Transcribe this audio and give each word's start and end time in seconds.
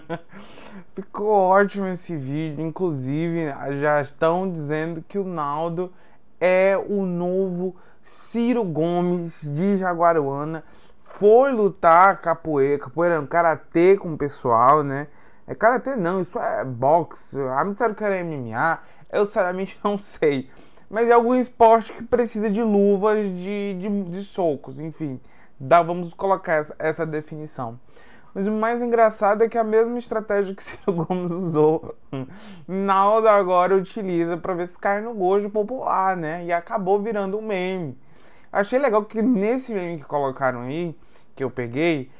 Ficou 0.94 1.28
ótimo 1.28 1.86
esse 1.88 2.16
vídeo. 2.16 2.64
Inclusive, 2.64 3.52
já 3.80 4.00
estão 4.00 4.50
dizendo 4.50 5.04
que 5.06 5.18
o 5.18 5.24
Naldo 5.24 5.92
é 6.40 6.76
o 6.76 7.04
novo 7.04 7.76
Ciro 8.02 8.64
Gomes 8.64 9.42
de 9.42 9.76
Jaguaruana. 9.76 10.64
Foi 11.02 11.52
lutar 11.52 12.20
capoeira, 12.20 12.78
capoeira 12.78 13.26
karatê 13.26 13.96
com 13.96 14.14
o 14.14 14.18
pessoal, 14.18 14.82
né? 14.82 15.08
É 15.46 15.54
karatê 15.54 15.96
não, 15.96 16.20
isso 16.20 16.38
é 16.38 16.64
boxe. 16.64 17.40
Ah, 17.40 17.64
me 17.64 17.72
disseram 17.72 17.94
que 17.94 18.04
era 18.04 18.22
MMA. 18.24 18.78
Eu 19.12 19.24
sinceramente 19.24 19.78
não 19.84 19.96
sei. 19.96 20.50
Mas 20.88 21.08
é 21.08 21.12
algum 21.12 21.34
esporte 21.34 21.92
que 21.92 22.02
precisa 22.02 22.48
de 22.48 22.62
luvas 22.62 23.24
de, 23.24 23.74
de, 23.78 24.02
de 24.04 24.22
socos, 24.22 24.78
enfim. 24.78 25.20
Dá, 25.58 25.82
vamos 25.82 26.14
colocar 26.14 26.54
essa, 26.54 26.76
essa 26.78 27.06
definição. 27.06 27.78
Mas 28.36 28.46
o 28.46 28.52
mais 28.52 28.82
engraçado 28.82 29.42
é 29.42 29.48
que 29.48 29.56
a 29.56 29.64
mesma 29.64 29.98
estratégia 29.98 30.54
que 30.54 30.60
Ciro 30.62 30.92
Gomes 30.92 31.30
usou, 31.30 31.96
Naldo 32.68 33.26
agora 33.28 33.74
utiliza 33.74 34.36
para 34.36 34.52
ver 34.52 34.66
se 34.66 34.78
cai 34.78 35.00
no 35.00 35.14
gosto 35.14 35.48
popular, 35.48 36.14
né? 36.14 36.44
E 36.44 36.52
acabou 36.52 37.00
virando 37.00 37.38
um 37.38 37.40
meme. 37.40 37.96
Achei 38.52 38.78
legal 38.78 39.02
que 39.06 39.22
nesse 39.22 39.72
meme 39.72 39.96
que 39.96 40.04
colocaram 40.04 40.60
aí, 40.60 40.94
que 41.34 41.42
eu 41.42 41.50
peguei, 41.50 42.10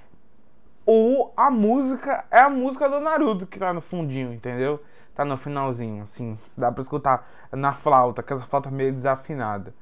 o, 0.87 1.33
a 1.37 1.51
música 1.51 2.25
é 2.31 2.41
a 2.41 2.49
música 2.49 2.89
do 2.89 2.99
Naruto 2.99 3.47
que 3.47 3.59
tá 3.59 3.75
no 3.75 3.83
fundinho, 3.83 4.33
entendeu? 4.33 4.83
Tá 5.15 5.23
no 5.23 5.37
finalzinho, 5.37 6.03
assim, 6.03 6.39
dá 6.57 6.73
pra 6.73 6.81
escutar 6.81 7.29
na 7.53 7.75
flauta, 7.75 8.23
que 8.23 8.33
essa 8.33 8.45
flauta 8.45 8.71
meio 8.71 8.91
desafinada. 8.91 9.75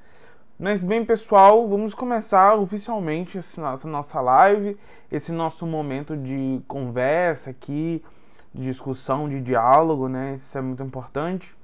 Mas 0.65 0.83
bem, 0.83 1.05
pessoal, 1.05 1.69
vamos 1.69 1.93
começar 1.93 2.55
oficialmente 2.55 3.37
essa 3.37 3.87
nossa 3.87 4.19
live, 4.19 4.79
esse 5.13 5.31
nosso 5.31 5.67
momento 5.67 6.17
de 6.17 6.63
conversa 6.67 7.51
aqui, 7.51 8.03
de 8.55 8.63
discussão, 8.63 9.29
de 9.29 9.43
diálogo, 9.43 10.09
né? 10.09 10.33
Isso 10.33 10.57
é 10.57 10.63
muito 10.63 10.83
importante. 10.83 11.55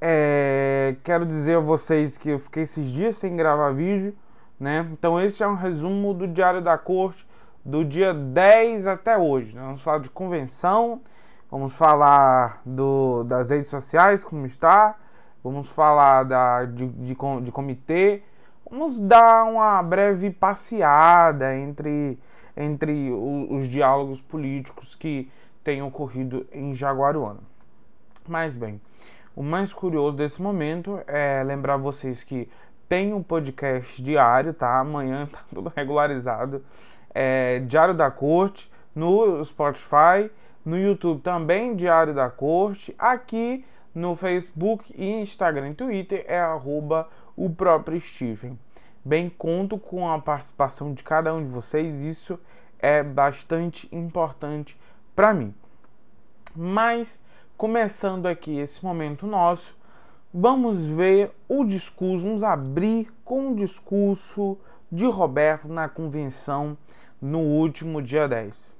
É... 0.00 0.96
Quero 1.04 1.24
dizer 1.24 1.58
a 1.58 1.60
vocês 1.60 2.18
que 2.18 2.30
eu 2.30 2.38
fiquei 2.40 2.64
esses 2.64 2.90
dias 2.90 3.16
sem 3.18 3.36
gravar 3.36 3.70
vídeo, 3.70 4.16
né? 4.58 4.84
Então 4.90 5.20
esse 5.20 5.40
é 5.44 5.46
um 5.46 5.54
resumo 5.54 6.12
do 6.12 6.26
Diário 6.26 6.60
da 6.60 6.76
Corte 6.76 7.24
do 7.64 7.84
dia 7.84 8.12
10 8.12 8.88
até 8.88 9.16
hoje. 9.16 9.54
Né? 9.54 9.62
Vamos 9.62 9.80
falar 9.80 9.98
de 9.98 10.10
convenção, 10.10 11.02
vamos 11.48 11.72
falar 11.72 12.62
do, 12.66 13.22
das 13.22 13.50
redes 13.50 13.70
sociais, 13.70 14.24
como 14.24 14.44
está, 14.44 14.96
vamos 15.44 15.68
falar 15.68 16.24
da, 16.24 16.64
de, 16.64 16.88
de, 16.88 17.14
de 17.42 17.52
comitê, 17.52 18.24
vamos 18.74 18.98
dar 18.98 19.44
uma 19.44 19.80
breve 19.84 20.32
passeada 20.32 21.56
entre, 21.56 22.18
entre 22.56 23.12
os, 23.12 23.60
os 23.62 23.68
diálogos 23.68 24.20
políticos 24.20 24.96
que 24.96 25.30
têm 25.62 25.80
ocorrido 25.80 26.44
em 26.52 26.74
Jaguaruana. 26.74 27.38
Mas 28.26 28.56
bem, 28.56 28.80
o 29.36 29.44
mais 29.44 29.72
curioso 29.72 30.16
desse 30.16 30.42
momento 30.42 31.00
é 31.06 31.44
lembrar 31.44 31.76
vocês 31.76 32.24
que 32.24 32.48
tem 32.88 33.14
um 33.14 33.22
podcast 33.22 34.02
diário, 34.02 34.52
tá? 34.52 34.80
Amanhã 34.80 35.28
tá 35.30 35.38
tudo 35.54 35.72
regularizado. 35.74 36.60
É, 37.14 37.60
Diário 37.60 37.94
da 37.94 38.10
Corte 38.10 38.68
no 38.92 39.44
Spotify, 39.44 40.28
no 40.64 40.76
YouTube 40.76 41.20
também 41.20 41.76
Diário 41.76 42.12
da 42.12 42.28
Corte, 42.28 42.92
aqui 42.98 43.64
no 43.94 44.16
Facebook, 44.16 44.92
Instagram 45.00 45.70
e 45.70 45.74
Twitter 45.74 46.24
é 46.26 46.40
arroba 46.40 47.08
o 47.36 47.50
próprio 47.50 48.00
Steven. 48.00 48.58
Bem, 49.04 49.28
conto 49.28 49.78
com 49.78 50.10
a 50.10 50.18
participação 50.18 50.94
de 50.94 51.02
cada 51.02 51.34
um 51.34 51.42
de 51.42 51.48
vocês, 51.48 52.00
isso 52.00 52.38
é 52.78 53.02
bastante 53.02 53.88
importante 53.92 54.78
para 55.14 55.34
mim. 55.34 55.54
Mas, 56.56 57.20
começando 57.56 58.26
aqui 58.26 58.56
esse 58.56 58.84
momento 58.84 59.26
nosso, 59.26 59.76
vamos 60.32 60.86
ver 60.86 61.34
o 61.48 61.64
discurso, 61.64 62.24
vamos 62.24 62.42
abrir 62.42 63.12
com 63.24 63.52
o 63.52 63.56
discurso 63.56 64.58
de 64.90 65.06
Roberto 65.06 65.68
na 65.68 65.88
convenção 65.88 66.76
no 67.20 67.40
último 67.40 68.00
dia 68.00 68.28
10. 68.28 68.74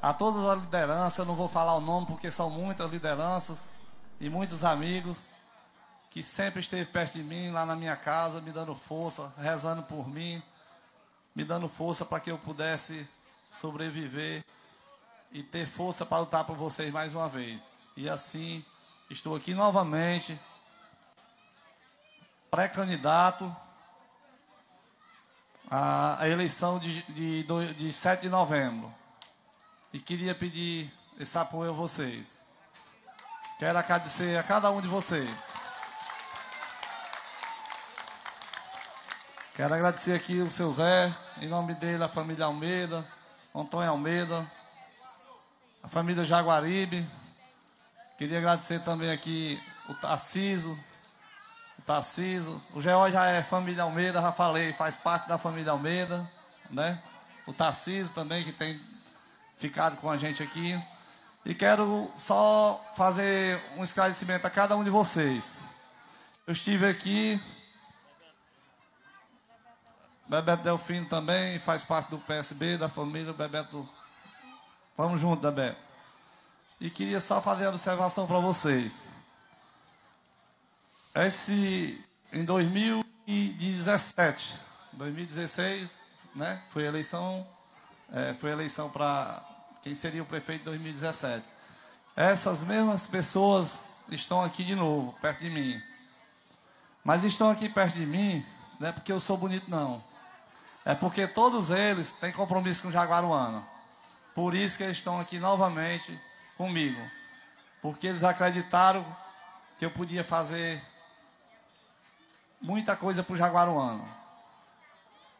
A 0.00 0.12
todas 0.12 0.44
as 0.46 0.60
lideranças, 0.60 1.18
eu 1.18 1.24
não 1.24 1.34
vou 1.34 1.48
falar 1.48 1.74
o 1.74 1.80
nome 1.80 2.06
porque 2.06 2.30
são 2.30 2.50
muitas 2.50 2.90
lideranças, 2.90 3.74
e 4.20 4.30
muitos 4.30 4.64
amigos 4.64 5.26
que 6.10 6.22
sempre 6.22 6.60
esteve 6.60 6.86
perto 6.86 7.14
de 7.14 7.22
mim, 7.22 7.50
lá 7.50 7.66
na 7.66 7.76
minha 7.76 7.96
casa, 7.96 8.40
me 8.40 8.52
dando 8.52 8.74
força, 8.74 9.32
rezando 9.38 9.82
por 9.82 10.08
mim, 10.08 10.42
me 11.34 11.44
dando 11.44 11.68
força 11.68 12.04
para 12.04 12.20
que 12.20 12.30
eu 12.30 12.38
pudesse 12.38 13.06
sobreviver 13.50 14.44
e 15.32 15.42
ter 15.42 15.66
força 15.66 16.06
para 16.06 16.18
lutar 16.18 16.44
por 16.44 16.56
vocês 16.56 16.90
mais 16.90 17.14
uma 17.14 17.28
vez. 17.28 17.70
E 17.96 18.08
assim, 18.08 18.64
estou 19.10 19.34
aqui 19.34 19.52
novamente, 19.54 20.38
pré-candidato 22.50 23.54
à 25.70 26.26
eleição 26.28 26.78
de, 26.78 27.02
de, 27.02 27.74
de 27.74 27.92
7 27.92 28.22
de 28.22 28.28
novembro. 28.28 28.92
E 29.92 29.98
queria 29.98 30.34
pedir 30.34 30.92
esse 31.18 31.36
apoio 31.38 31.70
a 31.70 31.74
vocês. 31.74 32.44
Quero 33.58 33.78
agradecer 33.78 34.38
a 34.38 34.42
cada 34.42 34.70
um 34.70 34.80
de 34.80 34.88
vocês. 34.88 35.55
Quero 39.56 39.72
agradecer 39.72 40.12
aqui 40.12 40.38
o 40.42 40.50
seu 40.50 40.70
Zé, 40.70 41.10
em 41.40 41.48
nome 41.48 41.74
dele, 41.74 42.04
a 42.04 42.08
família 42.08 42.44
Almeida, 42.44 43.02
Antônio 43.54 43.88
Almeida, 43.88 44.46
a 45.82 45.88
família 45.88 46.24
Jaguaribe. 46.24 47.08
Queria 48.18 48.36
agradecer 48.36 48.80
também 48.80 49.10
aqui 49.10 49.58
o 49.88 49.94
Tarciso, 49.94 50.78
o 51.78 51.82
Tarciso. 51.86 52.62
O 52.74 52.82
Geó 52.82 53.08
já 53.08 53.28
é 53.28 53.42
família 53.42 53.84
Almeida, 53.84 54.20
já 54.20 54.30
falei, 54.30 54.74
faz 54.74 54.94
parte 54.94 55.26
da 55.26 55.38
família 55.38 55.72
Almeida, 55.72 56.30
né? 56.68 57.02
O 57.46 57.52
Tarciso 57.54 58.12
também, 58.12 58.44
que 58.44 58.52
tem 58.52 58.78
ficado 59.56 59.96
com 59.96 60.10
a 60.10 60.18
gente 60.18 60.42
aqui. 60.42 60.78
E 61.46 61.54
quero 61.54 62.12
só 62.14 62.84
fazer 62.94 63.58
um 63.78 63.82
esclarecimento 63.82 64.46
a 64.46 64.50
cada 64.50 64.76
um 64.76 64.84
de 64.84 64.90
vocês. 64.90 65.56
Eu 66.46 66.52
estive 66.52 66.86
aqui. 66.86 67.40
Bebeto 70.28 70.64
Delfino 70.64 71.06
também 71.06 71.56
faz 71.60 71.84
parte 71.84 72.10
do 72.10 72.18
PSB, 72.18 72.76
da 72.76 72.88
família 72.88 73.32
Bebeto. 73.32 73.88
Vamos 74.96 75.20
junto, 75.20 75.40
Bebeto. 75.40 75.78
E 76.80 76.90
queria 76.90 77.20
só 77.20 77.40
fazer 77.40 77.62
uma 77.64 77.70
observação 77.70 78.26
para 78.26 78.40
vocês. 78.40 79.06
Esse, 81.14 82.04
em 82.32 82.44
2017, 82.44 84.56
2016, 84.92 86.00
né, 86.34 86.60
foi 86.70 86.84
eleição, 86.84 87.46
é, 88.12 88.34
foi 88.34 88.50
eleição 88.50 88.90
para 88.90 89.42
quem 89.80 89.94
seria 89.94 90.22
o 90.22 90.26
prefeito 90.26 90.58
de 90.58 90.64
2017. 90.64 91.46
Essas 92.16 92.64
mesmas 92.64 93.06
pessoas 93.06 93.84
estão 94.10 94.42
aqui 94.42 94.64
de 94.64 94.74
novo, 94.74 95.12
perto 95.20 95.38
de 95.40 95.50
mim. 95.50 95.80
Mas 97.04 97.24
estão 97.24 97.48
aqui 97.48 97.68
perto 97.68 97.94
de 97.94 98.04
mim, 98.04 98.44
não 98.80 98.88
é 98.88 98.92
porque 98.92 99.12
eu 99.12 99.20
sou 99.20 99.36
bonito, 99.36 99.70
não. 99.70 100.02
É 100.86 100.94
porque 100.94 101.26
todos 101.26 101.68
eles 101.68 102.12
têm 102.12 102.32
compromisso 102.32 102.84
com 102.84 102.88
o 102.88 102.92
Jaguaruana. 102.92 103.62
Por 104.34 104.54
isso 104.54 104.78
que 104.78 104.84
eles 104.84 104.96
estão 104.96 105.20
aqui 105.20 105.38
novamente 105.38 106.18
comigo. 106.56 107.00
Porque 107.82 108.06
eles 108.06 108.24
acreditaram 108.24 109.04
que 109.78 109.84
eu 109.84 109.90
podia 109.90 110.24
fazer 110.24 110.82
muita 112.62 112.96
coisa 112.96 113.22
para 113.22 113.34
o 113.34 113.36
Jaguaruano 113.36 114.16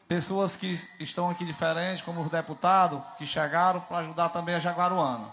pessoas 0.08 0.54
que 0.54 0.78
estão 1.00 1.28
aqui 1.28 1.44
diferentes, 1.44 2.02
como 2.02 2.22
os 2.22 2.30
deputados, 2.30 3.02
que 3.18 3.26
chegaram 3.26 3.80
para 3.80 3.98
ajudar 3.98 4.28
também 4.28 4.54
a 4.54 4.60
Jaguaruana. 4.60 5.32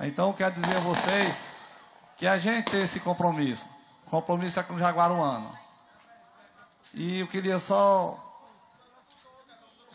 Então, 0.00 0.32
quero 0.32 0.54
dizer 0.54 0.76
a 0.76 0.80
vocês 0.80 1.44
que 2.16 2.26
a 2.26 2.38
gente 2.38 2.70
tem 2.70 2.82
esse 2.82 2.98
compromisso. 3.00 3.66
O 4.06 4.10
compromisso 4.10 4.58
é 4.58 4.62
com 4.62 4.74
o 4.74 4.78
Jaguaruana. 4.78 5.50
E 6.92 7.20
eu 7.20 7.28
queria 7.28 7.58
só 7.58 8.23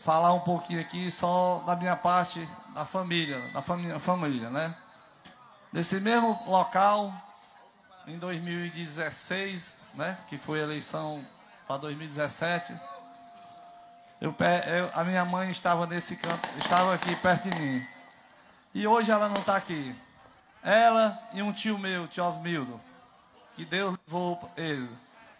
falar 0.00 0.32
um 0.32 0.40
pouquinho 0.40 0.80
aqui, 0.80 1.10
só 1.10 1.62
da 1.66 1.76
minha 1.76 1.96
parte, 1.96 2.46
da 2.74 2.84
família, 2.84 3.38
da 3.52 3.62
família, 3.62 3.98
família 3.98 4.50
né? 4.50 4.74
Nesse 5.72 6.00
mesmo 6.00 6.38
local, 6.46 7.12
em 8.06 8.18
2016, 8.18 9.76
né? 9.94 10.18
Que 10.28 10.38
foi 10.38 10.60
a 10.60 10.64
eleição 10.64 11.24
para 11.66 11.76
2017 11.78 12.90
eu, 14.20 14.34
eu, 14.38 14.90
a 14.92 15.02
minha 15.02 15.24
mãe 15.24 15.50
estava 15.50 15.86
nesse 15.86 16.14
canto, 16.14 16.46
estava 16.58 16.92
aqui 16.92 17.16
perto 17.16 17.48
de 17.48 17.58
mim. 17.58 17.86
E 18.74 18.86
hoje 18.86 19.10
ela 19.10 19.30
não 19.30 19.40
está 19.40 19.56
aqui. 19.56 19.96
ela 20.62 21.18
e 21.32 21.40
um 21.40 21.50
tio 21.52 21.78
meu, 21.78 22.06
tio 22.06 22.24
Osmildo, 22.24 22.78
que 23.56 23.64
Deus 23.64 23.96
levou 24.06 24.38
eles. 24.58 24.90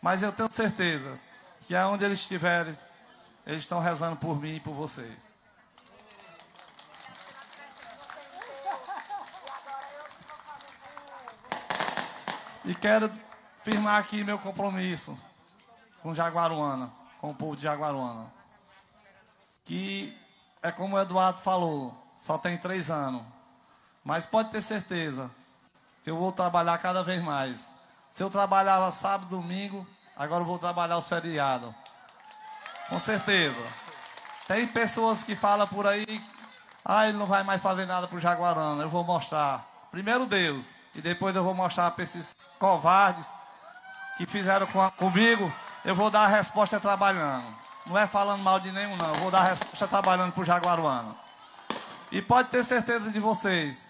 Mas 0.01 0.23
eu 0.23 0.33
tenho 0.33 0.51
certeza 0.51 1.21
que 1.61 1.77
aonde 1.77 2.07
eles 2.07 2.21
estiverem, 2.21 2.75
eles 3.51 3.65
estão 3.65 3.81
rezando 3.81 4.15
por 4.15 4.41
mim 4.41 4.55
e 4.55 4.61
por 4.61 4.73
vocês. 4.73 5.29
E 12.65 12.73
quero 12.77 13.11
firmar 13.65 13.99
aqui 13.99 14.23
meu 14.23 14.39
compromisso 14.39 15.19
com 16.01 16.15
Jaguaruana, 16.15 16.93
com 17.21 17.31
o 17.31 17.35
povo 17.35 17.57
de 17.57 17.65
Jaguaruana. 17.65 18.33
Que 19.65 20.17
é 20.63 20.71
como 20.71 20.95
o 20.95 21.01
Eduardo 21.01 21.41
falou, 21.41 22.01
só 22.17 22.39
tem 22.39 22.57
três 22.57 22.89
anos. 22.89 23.23
Mas 24.05 24.27
pode 24.27 24.51
ter 24.51 24.63
certeza 24.63 25.29
que 26.05 26.11
eu 26.11 26.17
vou 26.17 26.31
trabalhar 26.31 26.79
cada 26.79 27.03
vez 27.03 27.21
mais. 27.21 27.69
Se 28.13 28.23
eu 28.23 28.31
trabalhava 28.31 28.93
sábado, 28.93 29.29
domingo, 29.29 29.85
agora 30.17 30.43
eu 30.43 30.47
vou 30.47 30.59
trabalhar 30.59 30.99
os 30.99 31.09
feriados. 31.09 31.75
Com 32.91 32.99
certeza. 32.99 33.61
Tem 34.47 34.67
pessoas 34.67 35.23
que 35.23 35.37
falam 35.37 35.67
por 35.67 35.87
aí, 35.87 36.23
ah, 36.85 37.07
ele 37.07 37.17
não 37.17 37.27
vai 37.27 37.45
mais 37.45 37.63
fazer 37.63 37.87
nada 37.87 38.09
para 38.09 38.17
o 38.17 38.21
Jaguarana. 38.21 38.83
Eu 38.83 38.89
vou 38.89 39.05
mostrar. 39.05 39.65
Primeiro 39.93 40.27
Deus, 40.27 40.71
e 40.95 41.01
depois 41.01 41.35
eu 41.37 41.45
vou 41.45 41.55
mostrar 41.55 41.91
para 41.93 42.03
esses 42.03 42.35
covardes 42.59 43.31
que 44.17 44.27
fizeram 44.27 44.67
com, 44.67 44.91
comigo. 44.91 45.53
Eu 45.85 45.95
vou 45.95 46.11
dar 46.11 46.25
a 46.25 46.27
resposta 46.27 46.81
trabalhando. 46.81 47.47
Não 47.87 47.97
é 47.97 48.07
falando 48.09 48.43
mal 48.43 48.59
de 48.59 48.73
nenhum, 48.73 48.97
não. 48.97 49.09
Eu 49.09 49.21
vou 49.21 49.31
dar 49.31 49.39
a 49.39 49.45
resposta 49.45 49.87
trabalhando 49.87 50.33
para 50.33 50.43
o 50.43 50.45
Jaguaruana. 50.45 51.15
E 52.11 52.21
pode 52.21 52.49
ter 52.49 52.65
certeza 52.65 53.11
de 53.11 53.21
vocês 53.21 53.89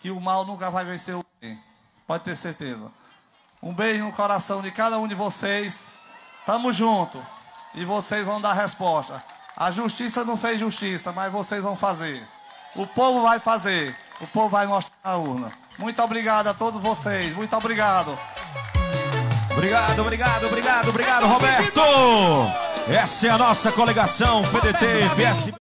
que 0.00 0.10
o 0.10 0.20
mal 0.20 0.44
nunca 0.44 0.70
vai 0.70 0.84
vencer 0.84 1.14
o 1.14 1.24
bem. 1.40 1.62
Pode 2.06 2.24
ter 2.24 2.36
certeza. 2.36 2.90
Um 3.62 3.72
beijo 3.72 4.04
no 4.04 4.12
coração 4.12 4.60
de 4.60 4.72
cada 4.72 4.98
um 4.98 5.06
de 5.06 5.14
vocês. 5.14 5.86
Tamo 6.44 6.72
junto. 6.72 7.22
E 7.74 7.84
vocês 7.84 8.24
vão 8.24 8.40
dar 8.40 8.52
resposta. 8.52 9.22
A 9.56 9.70
justiça 9.70 10.24
não 10.24 10.36
fez 10.36 10.60
justiça, 10.60 11.12
mas 11.12 11.32
vocês 11.32 11.62
vão 11.62 11.76
fazer. 11.76 12.22
O 12.76 12.86
povo 12.86 13.22
vai 13.22 13.38
fazer. 13.38 13.96
O 14.20 14.26
povo 14.26 14.48
vai 14.48 14.66
mostrar 14.66 14.96
na 15.04 15.16
urna. 15.16 15.52
Muito 15.78 16.00
obrigado 16.02 16.46
a 16.48 16.54
todos 16.54 16.80
vocês. 16.80 17.34
Muito 17.34 17.56
obrigado. 17.56 18.16
Obrigado, 19.52 20.00
obrigado, 20.00 20.46
obrigado, 20.46 20.88
obrigado, 20.88 21.26
Roberto. 21.26 21.80
Essa 22.88 23.28
é 23.28 23.30
a 23.30 23.38
nossa 23.38 23.72
coligação 23.72 24.42
PDT 24.42 25.14
PSB. 25.16 25.56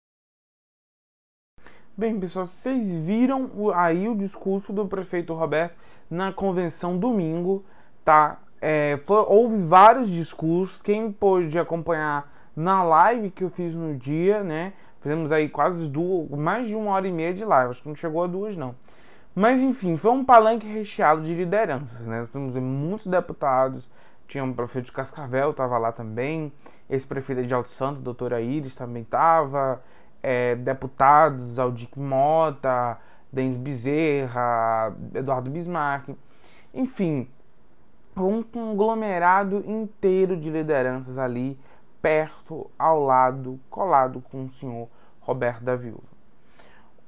Bem, 1.96 2.18
pessoal, 2.18 2.46
vocês 2.46 3.04
viram 3.04 3.50
aí 3.74 4.08
o 4.08 4.16
discurso 4.16 4.72
do 4.72 4.86
prefeito 4.86 5.34
Roberto 5.34 5.76
na 6.08 6.32
convenção 6.32 6.96
domingo, 6.96 7.64
tá? 8.04 8.38
É, 8.60 8.98
foi, 9.06 9.24
houve 9.26 9.62
vários 9.62 10.08
discursos. 10.08 10.82
Quem 10.82 11.10
pôde 11.10 11.58
acompanhar 11.58 12.30
na 12.54 12.82
live 12.82 13.30
que 13.30 13.44
eu 13.44 13.48
fiz 13.48 13.74
no 13.74 13.96
dia, 13.96 14.42
né? 14.42 14.72
Fizemos 15.00 15.32
aí 15.32 15.48
quase 15.48 15.88
duas, 15.88 16.28
mais 16.30 16.68
de 16.68 16.74
uma 16.74 16.92
hora 16.92 17.08
e 17.08 17.12
meia 17.12 17.32
de 17.32 17.44
live. 17.44 17.70
Acho 17.70 17.82
que 17.82 17.88
não 17.88 17.96
chegou 17.96 18.22
a 18.22 18.26
duas, 18.26 18.56
não. 18.56 18.74
Mas 19.34 19.60
enfim, 19.60 19.96
foi 19.96 20.10
um 20.10 20.24
palanque 20.24 20.66
recheado 20.66 21.22
de 21.22 21.34
lideranças, 21.34 22.06
né? 22.06 22.18
Nós 22.18 22.28
temos 22.28 22.54
muitos 22.56 23.06
deputados. 23.06 23.88
Tinha 24.26 24.44
o 24.44 24.54
prefeito 24.54 24.86
de 24.86 24.92
Cascavel, 24.92 25.50
estava 25.50 25.78
lá 25.78 25.90
também. 25.90 26.52
Esse 26.88 27.06
prefeito 27.06 27.44
de 27.44 27.54
Alto 27.54 27.68
Santo, 27.68 28.00
doutora 28.00 28.40
Iris, 28.40 28.74
também 28.74 29.02
estava. 29.02 29.82
É, 30.22 30.54
deputados, 30.56 31.58
Aldic 31.58 31.98
Mota, 31.98 32.98
Denis 33.32 33.56
Bezerra, 33.56 34.94
Eduardo 35.14 35.50
Bismarck. 35.50 36.10
Enfim, 36.74 37.28
um 38.16 38.42
conglomerado 38.42 39.62
inteiro 39.66 40.36
de 40.36 40.50
lideranças 40.50 41.18
ali, 41.18 41.58
perto, 42.02 42.70
ao 42.78 43.00
lado, 43.00 43.60
colado 43.68 44.20
com 44.20 44.44
o 44.44 44.50
senhor 44.50 44.88
Roberto 45.20 45.62
da 45.62 45.76
Viúva. 45.76 46.20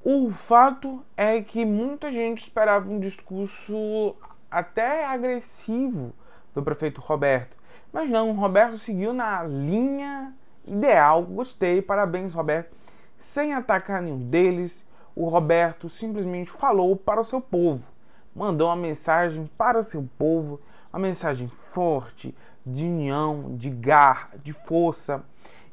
O 0.05 0.31
fato 0.31 1.05
é 1.17 1.41
que 1.41 1.65
muita 1.65 2.11
gente 2.11 2.43
esperava 2.43 2.91
um 2.91 2.99
discurso 2.99 4.17
até 4.51 5.07
agressivo 5.07 6.13
do 6.55 6.63
prefeito 6.63 7.01
Roberto. 7.01 7.57
Mas 7.93 8.11
não, 8.11 8.31
o 8.31 8.35
Roberto 8.35 8.79
seguiu 8.79 9.13
na 9.13 9.43
linha 9.45 10.35
ideal. 10.67 11.23
Gostei, 11.23 11.81
parabéns, 11.81 12.35
Roberto. 12.35 12.75
Sem 13.17 13.55
atacar 13.55 14.03
nenhum 14.03 14.19
deles, 14.19 14.85
o 15.15 15.29
Roberto 15.29 15.89
simplesmente 15.89 16.51
falou 16.51 16.97
para 16.97 17.21
o 17.21 17.25
seu 17.25 17.41
povo. 17.41 17.91
Mandou 18.35 18.69
uma 18.69 18.77
mensagem 18.77 19.49
para 19.57 19.79
o 19.79 19.85
seu 19.85 20.09
povo 20.19 20.61
uma 20.93 21.01
mensagem 21.01 21.49
forte, 21.49 22.35
de 22.65 22.85
união, 22.85 23.57
de 23.57 23.71
garra, 23.71 24.31
de 24.43 24.53
força. 24.53 25.25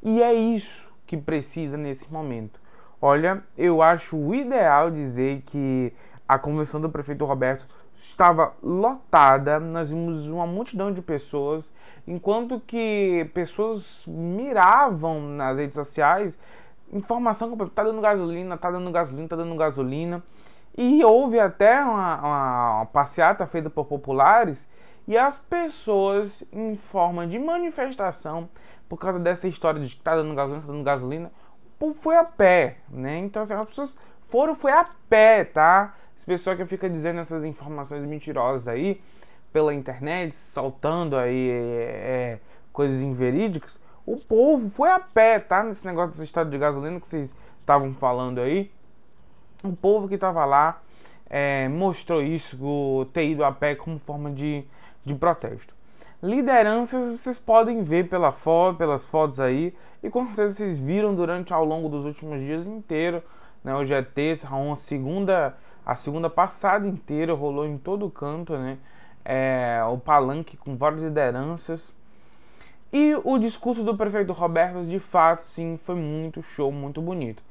E 0.02 0.22
é 0.22 0.32
isso 0.32 0.90
que 1.06 1.16
precisa 1.16 1.76
nesse 1.76 2.12
momento. 2.12 2.60
Olha, 3.00 3.42
eu 3.56 3.82
acho 3.82 4.34
ideal 4.34 4.90
dizer 4.90 5.42
que 5.46 5.92
a 6.28 6.38
convenção 6.38 6.80
do 6.80 6.90
prefeito 6.90 7.24
Roberto 7.24 7.66
estava 7.92 8.54
lotada, 8.62 9.58
nós 9.58 9.90
vimos 9.90 10.26
uma 10.28 10.46
multidão 10.46 10.92
de 10.92 11.02
pessoas, 11.02 11.70
enquanto 12.06 12.60
que 12.60 13.28
pessoas 13.34 14.04
miravam 14.06 15.20
nas 15.20 15.58
redes 15.58 15.74
sociais 15.74 16.38
informação 16.92 17.56
que 17.56 17.70
tá 17.70 17.84
dando 17.84 18.00
gasolina, 18.00 18.56
tá 18.56 18.70
dando 18.70 18.90
gasolina, 18.90 19.28
tá 19.28 19.36
dando 19.36 19.54
gasolina. 19.54 20.22
E 20.76 21.04
houve 21.04 21.38
até 21.38 21.82
uma, 21.82 22.20
uma 22.20 22.86
passeata 22.86 23.46
feita 23.46 23.68
por 23.68 23.86
populares 23.86 24.68
e 25.06 25.16
as 25.16 25.38
pessoas, 25.38 26.44
em 26.52 26.76
forma 26.76 27.26
de 27.26 27.38
manifestação, 27.38 28.48
por 28.88 28.98
causa 28.98 29.18
dessa 29.18 29.48
história 29.48 29.80
de 29.80 29.94
que 29.94 30.02
tá 30.02 30.14
dando 30.14 30.34
gasolina, 30.34 30.60
tá 30.60 30.72
dando 30.72 30.84
gasolina, 30.84 31.32
foi 31.94 32.16
a 32.16 32.24
pé, 32.24 32.78
né? 32.88 33.18
Então, 33.18 33.42
assim, 33.42 33.54
as 33.54 33.68
pessoas 33.68 33.98
foram, 34.22 34.54
foi 34.54 34.72
a 34.72 34.86
pé, 35.08 35.44
tá? 35.44 35.94
Esse 36.16 36.26
pessoal 36.26 36.56
que 36.56 36.64
fica 36.66 36.88
dizendo 36.88 37.20
essas 37.20 37.44
informações 37.44 38.04
mentirosas 38.04 38.68
aí 38.68 39.00
pela 39.52 39.74
internet, 39.74 40.34
saltando 40.34 41.16
aí 41.16 41.50
é, 41.50 41.54
é, 41.54 42.40
coisas 42.72 43.02
inverídicas, 43.02 43.80
o 44.04 44.16
povo 44.16 44.68
foi 44.68 44.90
a 44.90 45.00
pé, 45.00 45.38
tá? 45.38 45.62
Nesse 45.62 45.86
negócio 45.86 46.10
desse 46.10 46.24
estado 46.24 46.50
de 46.50 46.58
gasolina 46.58 47.00
que 47.00 47.06
vocês 47.06 47.34
estavam 47.60 47.94
falando 47.94 48.40
aí. 48.40 48.70
O 49.64 49.74
povo 49.74 50.08
que 50.08 50.14
estava 50.14 50.44
lá 50.44 50.82
é, 51.28 51.68
mostrou 51.68 52.20
isso, 52.20 53.08
ter 53.12 53.28
ido 53.28 53.44
a 53.44 53.52
pé 53.52 53.74
como 53.74 53.98
forma 53.98 54.30
de 54.30 54.64
de 55.04 55.14
protesto. 55.14 55.74
Lideranças 56.22 57.18
vocês 57.18 57.38
podem 57.38 57.82
ver 57.82 58.08
pela 58.08 58.30
foto, 58.30 58.76
pelas 58.76 59.06
fotos 59.06 59.40
aí, 59.40 59.74
e 60.02 60.10
com 60.10 60.26
certeza 60.26 60.54
vocês 60.54 60.78
viram 60.78 61.14
durante 61.14 61.52
ao 61.52 61.64
longo 61.64 61.88
dos 61.88 62.04
últimos 62.04 62.40
dias 62.40 62.66
inteiro. 62.66 63.22
Né? 63.64 63.74
Hoje 63.74 63.94
é 63.94 64.02
terça, 64.02 64.46
a 64.48 64.76
segunda, 64.76 65.56
a 65.84 65.94
segunda 65.94 66.28
passada 66.28 66.86
inteira 66.86 67.32
rolou 67.32 67.66
em 67.66 67.78
todo 67.78 68.10
canto, 68.10 68.56
né? 68.56 68.78
É, 69.24 69.80
o 69.90 69.98
palanque 69.98 70.56
com 70.56 70.76
várias 70.76 71.02
lideranças. 71.02 71.94
E 72.92 73.14
o 73.22 73.38
discurso 73.38 73.84
do 73.84 73.96
prefeito 73.96 74.32
Roberto, 74.32 74.84
de 74.84 74.98
fato, 74.98 75.40
sim, 75.40 75.76
foi 75.76 75.94
muito 75.94 76.42
show, 76.42 76.72
muito 76.72 77.00
bonito. 77.00 77.42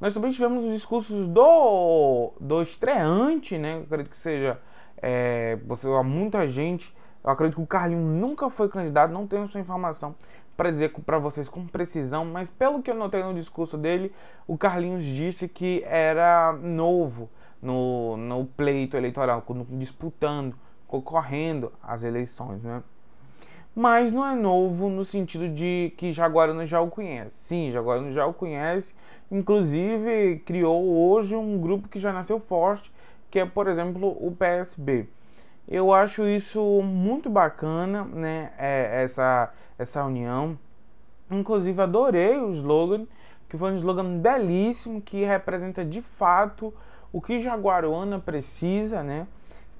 Nós 0.00 0.14
também 0.14 0.32
tivemos 0.32 0.64
os 0.64 0.72
discursos 0.72 1.26
do, 1.28 2.32
do 2.40 2.62
estreante, 2.62 3.56
né? 3.58 3.76
Eu 3.76 3.82
acredito 3.82 4.10
que 4.10 4.16
seja. 4.16 4.60
É, 5.02 5.58
você, 5.66 5.86
muita 6.02 6.46
gente 6.48 6.94
eu 7.22 7.30
acredito 7.30 7.56
que 7.56 7.62
o 7.62 7.66
Carlinho 7.66 8.00
nunca 8.00 8.48
foi 8.48 8.68
candidato, 8.68 9.12
não 9.12 9.26
tenho 9.26 9.44
essa 9.44 9.58
informação 9.58 10.14
para 10.56 10.70
dizer 10.70 10.92
para 11.04 11.18
vocês 11.18 11.48
com 11.48 11.66
precisão, 11.66 12.24
mas 12.24 12.50
pelo 12.50 12.82
que 12.82 12.90
eu 12.90 12.94
notei 12.94 13.22
no 13.22 13.34
discurso 13.34 13.76
dele, 13.76 14.12
o 14.46 14.56
Carlinhos 14.56 15.04
disse 15.04 15.46
que 15.46 15.84
era 15.86 16.52
novo 16.52 17.28
no, 17.62 18.16
no 18.16 18.44
pleito 18.44 18.96
eleitoral, 18.96 19.44
disputando, 19.70 20.56
concorrendo 20.86 21.72
às 21.82 22.02
eleições, 22.02 22.62
né? 22.62 22.82
Mas 23.74 24.10
não 24.10 24.26
é 24.26 24.34
novo 24.34 24.88
no 24.88 25.04
sentido 25.04 25.48
de 25.48 25.92
que 25.96 26.12
Jaguarano 26.12 26.66
já 26.66 26.80
o 26.80 26.88
conhece. 26.88 27.36
Sim, 27.36 27.70
Jaguarano 27.70 28.10
já 28.10 28.26
o 28.26 28.34
conhece, 28.34 28.92
inclusive 29.30 30.40
criou 30.44 30.84
hoje 30.84 31.36
um 31.36 31.60
grupo 31.60 31.88
que 31.88 32.00
já 32.00 32.12
nasceu 32.12 32.40
forte, 32.40 32.90
que 33.30 33.38
é, 33.38 33.46
por 33.46 33.68
exemplo, 33.68 34.16
o 34.20 34.34
PSB. 34.34 35.08
Eu 35.66 35.92
acho 35.92 36.26
isso 36.26 36.62
muito 36.82 37.28
bacana, 37.28 38.04
né? 38.04 38.52
É, 38.56 39.02
essa, 39.02 39.52
essa 39.78 40.04
união. 40.04 40.58
Inclusive, 41.30 41.80
adorei 41.82 42.38
o 42.38 42.50
slogan, 42.50 43.06
que 43.48 43.56
foi 43.58 43.72
um 43.72 43.74
slogan 43.74 44.18
belíssimo, 44.18 45.02
que 45.02 45.24
representa 45.24 45.84
de 45.84 46.00
fato 46.00 46.72
o 47.12 47.20
que 47.20 47.42
Jaguaruana 47.42 48.18
precisa, 48.18 49.02
né? 49.02 49.26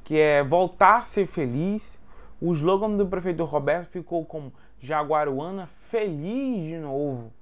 Que 0.05 0.19
é 0.19 0.45
voltar 0.45 0.99
a 0.99 1.03
ser 1.03 1.27
feliz. 1.27 1.99
O 2.41 2.53
slogan 2.53 2.97
do 2.97 3.07
prefeito 3.07 3.45
Roberto 3.45 3.87
ficou 3.89 4.25
como 4.25 4.53
Jaguaruana 4.81 5.67
feliz 5.67 6.67
de 6.67 6.79
novo, 6.79 7.33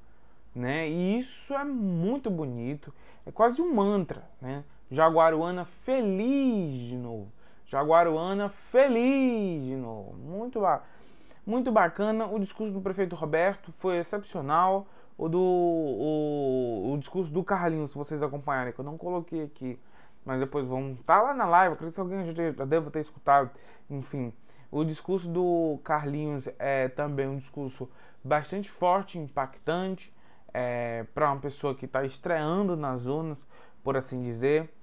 né? 0.55 0.89
E 0.89 1.19
isso 1.19 1.53
é 1.53 1.65
muito 1.65 2.31
bonito, 2.31 2.95
é 3.27 3.31
quase 3.31 3.61
um 3.61 3.75
mantra, 3.75 4.25
né? 4.41 4.65
Jaguaruana 4.91 5.65
feliz 5.65 6.89
de 6.89 6.97
novo. 6.97 7.33
Jaguaruana 7.67 8.49
feliz 8.49 9.65
de 9.65 9.77
novo. 9.77 10.15
Muito, 10.15 10.61
ba 10.61 10.83
muito 11.45 11.73
bacana. 11.73 12.27
O 12.27 12.39
discurso 12.39 12.73
do 12.73 12.81
prefeito 12.81 13.17
Roberto 13.17 13.73
foi 13.73 13.99
excepcional. 13.99 14.87
O, 15.19 15.29
do, 15.29 15.41
o, 15.41 16.93
o 16.93 16.99
discurso 16.99 17.33
do 17.33 17.43
Carlinhos, 17.43 17.91
se 17.91 17.97
vocês 17.97 18.23
acompanharem, 18.23 18.73
que 18.73 18.79
eu 18.79 18.85
não 18.85 18.99
coloquei 18.99 19.45
aqui, 19.45 19.79
mas 20.25 20.39
depois 20.39 20.67
vão 20.67 20.93
estar 20.93 21.19
tá 21.19 21.23
lá 21.23 21.35
na 21.35 21.47
live. 21.47 21.75
Acredito 21.75 21.95
que 21.95 22.01
alguém 22.01 22.27
já, 22.27 22.53
já 22.53 22.65
deve 22.65 22.91
ter 22.91 23.01
escutado. 23.01 23.51
Enfim, 23.89 24.33
o 24.71 24.85
discurso 24.85 25.29
do 25.29 25.81
Carlinhos 25.83 26.49
é 26.59 26.89
também 26.89 27.27
um 27.27 27.39
discurso 27.39 27.89
bastante 28.23 28.71
forte, 28.71 29.19
impactante, 29.19 30.13
é, 30.53 31.05
para 31.15 31.33
uma 31.33 31.41
pessoa 31.41 31.75
que 31.75 31.87
está 31.87 32.05
estreando 32.05 32.77
nas 32.77 33.03
zonas, 33.03 33.47
por 33.83 33.97
assim 33.97 34.21
dizer. 34.21 34.76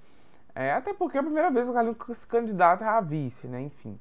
É, 0.56 0.72
até 0.72 0.94
porque 0.94 1.18
é 1.18 1.20
a 1.20 1.24
primeira 1.24 1.50
vez 1.50 1.66
que 1.66 1.72
o 1.72 1.74
Carlinhos 1.74 1.98
se 2.18 2.28
candidata 2.28 2.86
a 2.86 3.02
vice, 3.02 3.48
né? 3.48 3.62
Enfim. 3.62 4.00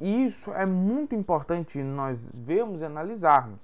Isso 0.00 0.52
é 0.52 0.64
muito 0.64 1.14
importante 1.16 1.82
nós 1.82 2.30
vermos 2.32 2.80
e 2.80 2.84
analisarmos. 2.84 3.60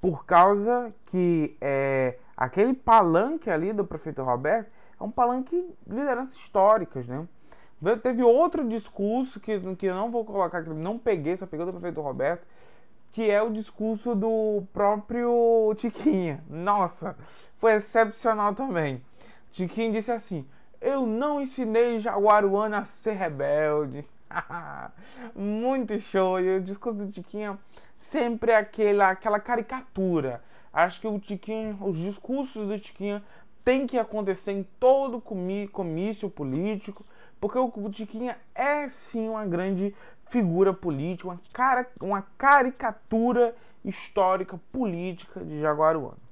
Por 0.00 0.24
causa 0.24 0.94
que 1.04 1.56
é, 1.60 2.18
aquele 2.36 2.72
palanque 2.72 3.50
ali 3.50 3.72
do 3.72 3.84
prefeito 3.84 4.22
Roberto 4.22 4.70
é 4.98 5.04
um 5.04 5.10
palanque 5.10 5.56
de 5.86 5.94
lideranças 5.94 6.34
históricas, 6.36 7.06
né? 7.06 7.26
Teve 8.02 8.22
outro 8.22 8.66
discurso 8.66 9.38
que, 9.38 9.58
que 9.76 9.86
eu 9.86 9.94
não 9.94 10.10
vou 10.10 10.24
colocar 10.24 10.58
aqui, 10.58 10.70
não 10.70 10.98
peguei, 10.98 11.36
só 11.36 11.46
peguei 11.46 11.66
do 11.66 11.72
prefeito 11.72 12.00
Roberto, 12.00 12.46
que 13.12 13.30
é 13.30 13.42
o 13.42 13.50
discurso 13.50 14.14
do 14.14 14.64
próprio 14.72 15.74
Tiquinha. 15.76 16.42
Nossa, 16.48 17.14
foi 17.58 17.74
excepcional 17.74 18.54
também. 18.54 19.02
Tiquinha 19.52 19.92
disse 19.92 20.10
assim: 20.10 20.46
Eu 20.84 21.06
não 21.06 21.40
ensinei 21.40 21.98
Jaguaruana 21.98 22.80
a 22.80 22.84
ser 22.84 23.12
rebelde. 23.12 24.04
Muito 25.34 25.98
show. 25.98 26.38
E 26.38 26.58
o 26.58 26.60
discurso 26.60 27.06
do 27.06 27.10
Tiquinha 27.10 27.58
sempre 27.96 28.52
é 28.52 28.56
aquela, 28.56 29.08
aquela 29.08 29.40
caricatura. 29.40 30.42
Acho 30.70 31.00
que 31.00 31.06
o 31.06 31.18
Tiquinha, 31.18 31.74
os 31.80 31.96
discursos 31.96 32.68
do 32.68 32.78
Tiquinha 32.78 33.24
tem 33.64 33.86
que 33.86 33.98
acontecer 33.98 34.52
em 34.52 34.62
todo 34.78 35.22
comício 35.22 36.28
político 36.28 37.02
porque 37.40 37.58
o 37.58 37.90
Tiquinha 37.90 38.36
é 38.54 38.86
sim 38.90 39.30
uma 39.30 39.46
grande 39.46 39.94
figura 40.28 40.74
política, 40.74 41.28
uma, 41.28 41.40
cara, 41.50 41.88
uma 41.98 42.26
caricatura 42.36 43.56
histórica 43.82 44.60
política 44.70 45.42
de 45.42 45.60
Jaguaruana. 45.62 46.23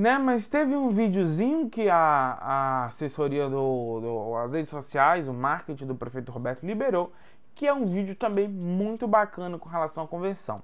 Né, 0.00 0.16
mas 0.16 0.48
teve 0.48 0.74
um 0.74 0.88
videozinho 0.88 1.68
que 1.68 1.86
a, 1.90 1.98
a 2.40 2.86
assessoria 2.86 3.50
do, 3.50 4.00
do 4.00 4.34
as 4.36 4.50
redes 4.50 4.70
sociais, 4.70 5.28
o 5.28 5.34
marketing 5.34 5.84
do 5.84 5.94
prefeito 5.94 6.32
Roberto 6.32 6.64
liberou, 6.64 7.12
que 7.54 7.66
é 7.66 7.74
um 7.74 7.84
vídeo 7.84 8.14
também 8.14 8.48
muito 8.48 9.06
bacana 9.06 9.58
com 9.58 9.68
relação 9.68 10.04
à 10.04 10.08
convenção. 10.08 10.62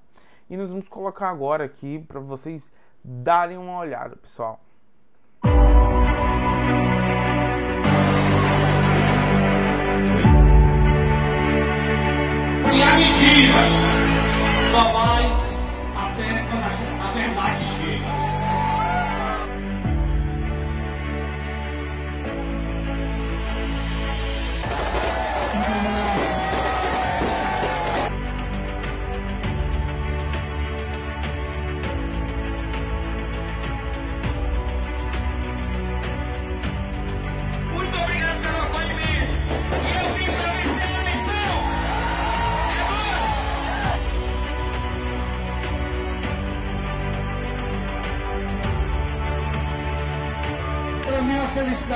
E 0.49 0.57
nós 0.57 0.71
vamos 0.71 0.89
colocar 0.89 1.29
agora 1.29 1.65
aqui 1.65 1.99
para 2.09 2.19
vocês 2.19 2.73
darem 3.05 3.59
uma 3.59 3.79
olhada, 3.79 4.17
pessoal. 4.17 4.59
E 12.73 12.83
a 12.83 12.97
mentira 12.97 13.59
só 14.73 14.93
vai 14.95 15.26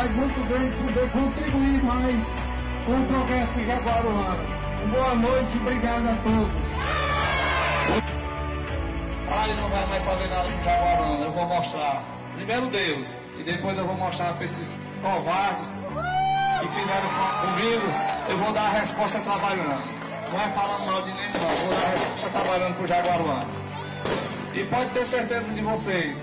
felicidade 0.00 0.12
muito 0.14 0.48
grande 0.48 0.76
poder 0.76 1.10
contribuir 1.10 1.84
mais 1.84 2.24
com 2.86 2.92
o 2.92 3.06
progresso 3.06 3.52
de 3.54 3.66
Jaguaruana. 3.66 4.36
Boa 4.90 5.14
noite, 5.14 5.56
obrigado 5.58 6.06
a 6.08 6.16
todos. 6.22 6.62
Ah, 9.32 9.44
ele 9.48 9.60
não 9.60 9.68
vai 9.68 9.86
mais 9.86 10.04
fazer 10.04 10.28
nada 10.28 10.48
com 10.50 10.64
Jaguarana, 10.64 11.24
eu 11.24 11.32
vou 11.32 11.46
mostrar. 11.46 12.04
Primeiro 12.36 12.66
Deus, 12.66 13.06
e 13.38 13.42
depois 13.42 13.76
eu 13.78 13.86
vou 13.86 13.96
mostrar 13.96 14.34
para 14.34 14.44
esses 14.46 14.76
covardes 15.02 15.68
que 16.60 16.68
fizeram 16.68 17.08
com- 17.08 17.46
comigo, 17.46 17.86
eu 18.28 18.38
vou 18.38 18.52
dar 18.52 18.62
a 18.66 18.68
resposta 18.70 19.18
trabalhando. 19.20 20.00
Não 20.32 20.40
é 20.40 20.48
falando 20.50 20.86
mal 20.86 21.02
de 21.02 21.08
ninguém, 21.10 21.30
não. 21.32 21.40
Vou 21.56 21.74
dar 21.74 21.86
a 21.86 21.90
resposta 21.90 22.28
trabalhando 22.30 22.76
pro 22.76 22.86
Jaguaruana. 22.86 23.46
E 24.54 24.64
pode 24.64 24.90
ter 24.90 25.06
certeza 25.06 25.52
de 25.52 25.60
vocês 25.60 26.16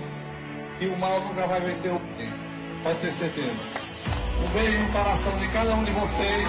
que 0.78 0.86
o 0.86 0.96
mal 0.98 1.20
nunca 1.20 1.46
vai 1.46 1.60
vencer 1.60 1.92
o 1.92 1.98
bem. 2.16 2.32
Pode 2.82 2.98
ter 3.00 3.10
certeza. 3.16 3.52
Um 4.42 4.48
beijo 4.52 4.78
no 4.78 4.92
coração 4.92 5.36
de 5.38 5.48
cada 5.48 5.74
um 5.74 5.84
de 5.84 5.90
vocês. 5.92 6.48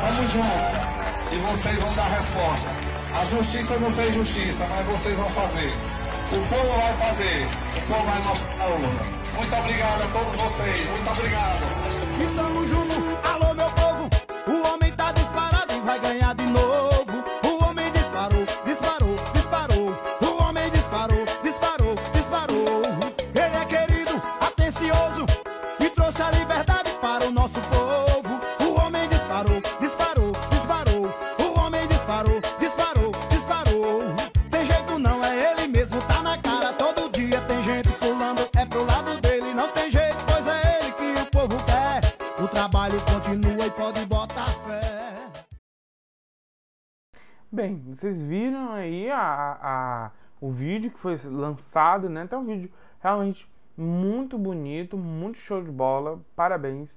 Tamo 0.00 0.26
junto. 0.26 0.86
E 1.32 1.38
vocês 1.38 1.76
vão 1.76 1.94
dar 1.94 2.08
resposta. 2.08 2.68
A 3.18 3.24
justiça 3.26 3.78
não 3.78 3.90
fez 3.92 4.14
justiça, 4.14 4.66
mas 4.68 4.86
vocês 4.86 5.16
vão 5.16 5.28
fazer. 5.30 5.72
O 6.32 6.48
povo 6.48 6.80
vai 6.80 6.96
fazer. 6.98 7.48
O 7.76 7.86
povo 7.86 8.04
vai 8.04 8.22
mostrar 8.22 8.64
a. 8.64 9.36
Muito 9.36 9.56
obrigado 9.56 10.02
a 10.02 10.08
todos 10.08 10.42
vocês. 10.42 10.90
Muito 10.90 11.10
obrigado. 11.10 12.05
Que 50.96 51.00
foi 51.00 51.16
lançado, 51.30 52.08
né? 52.08 52.24
Então, 52.24 52.40
um 52.40 52.44
vídeo 52.44 52.70
realmente 53.00 53.48
muito 53.76 54.38
bonito, 54.38 54.96
muito 54.96 55.36
show 55.36 55.62
de 55.62 55.70
bola. 55.70 56.20
Parabéns. 56.34 56.96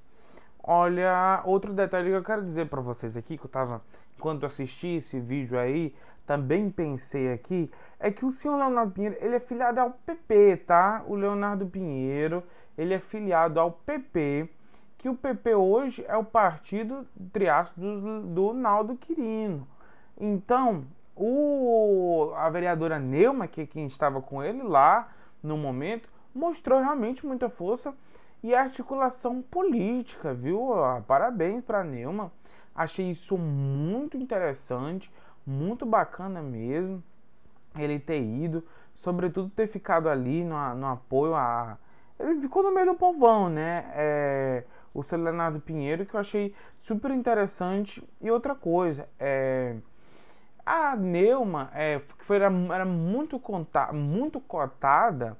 Olha, 0.63 1.41
outro 1.45 1.73
detalhe 1.73 2.09
que 2.09 2.15
eu 2.15 2.23
quero 2.23 2.43
dizer 2.45 2.69
para 2.69 2.81
vocês 2.81 3.17
aqui, 3.17 3.37
que 3.37 3.45
eu 3.45 3.49
tava, 3.49 3.81
enquanto 4.17 4.45
assisti 4.45 4.97
esse 4.97 5.19
vídeo 5.19 5.59
aí, 5.59 5.93
também 6.25 6.69
pensei 6.69 7.33
aqui, 7.33 7.71
é 7.99 8.11
que 8.11 8.23
o 8.23 8.31
senhor 8.31 8.55
Leonardo 8.55 8.91
Pinheiro, 8.91 9.17
ele 9.19 9.35
é 9.35 9.39
filiado 9.39 9.79
ao 9.79 9.91
PP, 9.91 10.57
tá? 10.67 11.03
O 11.07 11.15
Leonardo 11.15 11.65
Pinheiro, 11.65 12.43
ele 12.77 12.93
é 12.93 12.99
filiado 12.99 13.59
ao 13.59 13.71
PP, 13.71 14.49
que 14.97 15.09
o 15.09 15.15
PP 15.15 15.55
hoje 15.55 16.05
é 16.07 16.15
o 16.15 16.23
partido, 16.23 17.07
aspas, 17.51 18.01
do, 18.01 18.21
do 18.21 18.53
Naldo 18.53 18.95
Quirino. 18.95 19.67
Então, 20.19 20.85
o, 21.19 22.31
a 22.37 22.49
vereadora 22.49 22.97
Neuma, 22.97 23.45
que 23.45 23.67
quem 23.67 23.85
estava 23.85 24.21
com 24.21 24.41
ele 24.41 24.63
lá 24.63 25.09
no 25.43 25.57
momento, 25.57 26.07
mostrou 26.33 26.79
realmente 26.79 27.25
muita 27.25 27.49
força 27.49 27.93
e 28.41 28.55
articulação 28.55 29.41
política, 29.41 30.33
viu? 30.33 30.73
Ah, 30.73 31.03
Parabéns 31.05 31.61
para 31.61 31.83
Neuma. 31.83 32.31
Achei 32.73 33.09
isso 33.09 33.37
muito 33.37 34.15
interessante, 34.15 35.11
muito 35.45 35.85
bacana 35.85 36.41
mesmo. 36.41 37.03
Ele 37.77 37.99
ter 37.99 38.21
ido, 38.21 38.63
sobretudo 38.95 39.49
ter 39.49 39.67
ficado 39.67 40.07
ali 40.07 40.45
no, 40.45 40.75
no 40.75 40.87
apoio 40.87 41.35
a. 41.35 41.77
Ele 42.17 42.39
ficou 42.39 42.63
no 42.63 42.73
meio 42.73 42.87
do 42.87 42.95
povão, 42.95 43.49
né? 43.49 43.91
É, 43.93 44.63
o 44.93 45.03
seu 45.03 45.21
Leonardo 45.21 45.59
Pinheiro, 45.59 46.05
que 46.05 46.13
eu 46.15 46.19
achei 46.19 46.55
super 46.77 47.11
interessante. 47.11 48.01
E 48.21 48.31
outra 48.31 48.55
coisa, 48.55 49.09
é. 49.19 49.75
A 50.71 50.95
Neuma 50.95 51.71
é, 51.73 51.97
foi, 52.19 52.35
era, 52.35 52.51
era 52.71 52.85
muito, 52.85 53.39
conta, 53.39 53.91
muito 53.91 54.39
cotada 54.39 55.35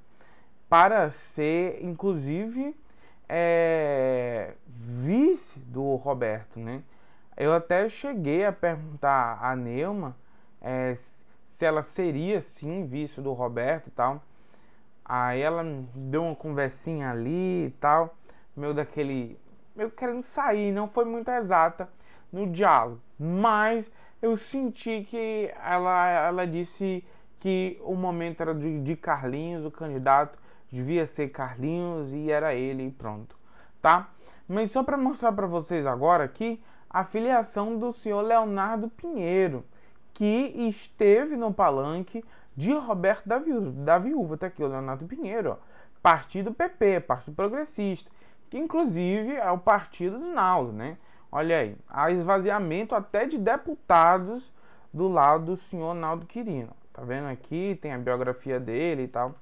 para 0.67 1.11
ser, 1.11 1.85
inclusive, 1.85 2.75
é, 3.27 4.55
vice 4.65 5.59
do 5.59 5.93
Roberto, 5.97 6.59
né? 6.59 6.81
Eu 7.37 7.53
até 7.53 7.87
cheguei 7.89 8.43
a 8.43 8.51
perguntar 8.51 9.37
a 9.39 9.55
Neuma 9.55 10.17
é, 10.59 10.95
se 11.45 11.63
ela 11.63 11.83
seria 11.83 12.41
sim 12.41 12.87
vice 12.87 13.21
do 13.21 13.31
Roberto 13.31 13.85
e 13.85 13.91
tal. 13.91 14.23
Aí 15.05 15.41
ela 15.41 15.63
deu 15.93 16.23
uma 16.23 16.35
conversinha 16.35 17.11
ali 17.11 17.67
e 17.67 17.75
tal, 17.79 18.17
meio 18.57 18.73
daquele. 18.73 19.39
meio 19.75 19.91
querendo 19.91 20.23
sair, 20.23 20.71
não 20.71 20.87
foi 20.87 21.05
muito 21.05 21.29
exata 21.29 21.87
no 22.33 22.47
diálogo. 22.47 22.99
Mas 23.19 23.91
eu 24.21 24.35
senti 24.35 25.05
que 25.09 25.51
ela, 25.63 26.09
ela 26.09 26.47
disse 26.47 27.03
que 27.39 27.79
o 27.83 27.95
momento 27.95 28.41
era 28.41 28.53
de, 28.53 28.81
de 28.81 28.95
Carlinhos, 28.95 29.65
o 29.65 29.71
candidato 29.71 30.37
devia 30.71 31.05
ser 31.05 31.29
Carlinhos 31.29 32.13
e 32.13 32.29
era 32.29 32.53
ele 32.53 32.87
e 32.87 32.91
pronto, 32.91 33.35
tá? 33.81 34.09
Mas 34.47 34.71
só 34.71 34.83
para 34.83 34.97
mostrar 34.97 35.31
para 35.31 35.47
vocês 35.47 35.85
agora 35.85 36.23
aqui 36.23 36.61
a 36.89 37.03
filiação 37.03 37.77
do 37.77 37.93
senhor 37.93 38.21
Leonardo 38.21 38.89
Pinheiro, 38.89 39.63
que 40.13 40.53
esteve 40.55 41.37
no 41.37 41.53
palanque 41.53 42.23
de 42.57 42.73
Roberto 42.73 43.27
da 43.27 43.39
Viúva, 43.39 43.71
da 43.71 43.97
Viúva 43.97 44.37
tá 44.37 44.47
aqui 44.47 44.63
o 44.63 44.67
Leonardo 44.67 45.05
Pinheiro, 45.05 45.51
ó, 45.51 45.57
Partido 46.01 46.53
PP, 46.53 47.01
Partido 47.01 47.35
Progressista, 47.35 48.09
que 48.49 48.57
inclusive 48.57 49.35
é 49.35 49.49
o 49.51 49.57
partido 49.57 50.19
do 50.19 50.27
Naldo, 50.27 50.73
né? 50.73 50.97
Olha 51.31 51.59
aí, 51.59 51.77
há 51.87 52.11
esvaziamento 52.11 52.95
até 52.95 53.25
de 53.25 53.37
deputados 53.37 54.51
do 54.91 55.07
lado 55.07 55.45
do 55.45 55.55
senhor 55.55 55.93
Naldo 55.93 56.25
Quirino. 56.25 56.71
Tá 56.91 57.03
vendo 57.03 57.27
aqui? 57.27 57.77
Tem 57.81 57.93
a 57.93 57.97
biografia 57.97 58.59
dele 58.59 59.03
e 59.03 59.07
tal. 59.07 59.35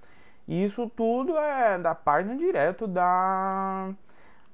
E 0.48 0.63
isso 0.63 0.89
tudo 0.89 1.38
é 1.38 1.77
da 1.77 1.96
página 1.96 2.36
direto 2.36 2.88
da 2.88 3.89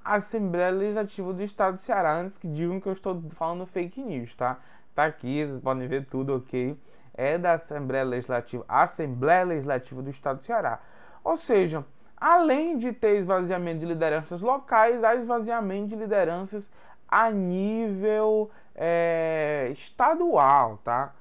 Assembleia 0.05 0.71
Legislativa 0.71 1.33
do 1.33 1.43
Estado 1.43 1.75
do 1.75 1.81
Ceará. 1.81 2.13
Antes 2.15 2.37
que 2.37 2.47
digam 2.47 2.79
que 2.79 2.87
eu 2.87 2.93
estou 2.93 3.19
falando 3.31 3.65
fake 3.65 4.01
news, 4.01 4.35
tá? 4.35 4.59
Tá 4.93 5.05
aqui, 5.05 5.45
vocês 5.45 5.59
podem 5.59 5.87
ver 5.87 6.05
tudo, 6.05 6.35
ok? 6.35 6.79
É 7.15 7.37
da 7.37 7.53
Assembleia 7.53 8.03
Legislativa, 8.03 8.63
Assembleia 8.67 9.43
Legislativa 9.43 10.01
do 10.01 10.09
Estado 10.09 10.37
do 10.37 10.43
Ceará. 10.43 10.79
Ou 11.23 11.35
seja, 11.35 11.83
além 12.15 12.77
de 12.77 12.93
ter 12.93 13.17
esvaziamento 13.17 13.79
de 13.79 13.85
lideranças 13.85 14.41
locais, 14.41 15.03
há 15.03 15.15
esvaziamento 15.15 15.89
de 15.89 15.95
lideranças 15.95 16.69
a 17.13 17.29
nível 17.29 18.50
é, 18.74 19.70
estadual, 19.72 20.79
tá? 20.84 21.13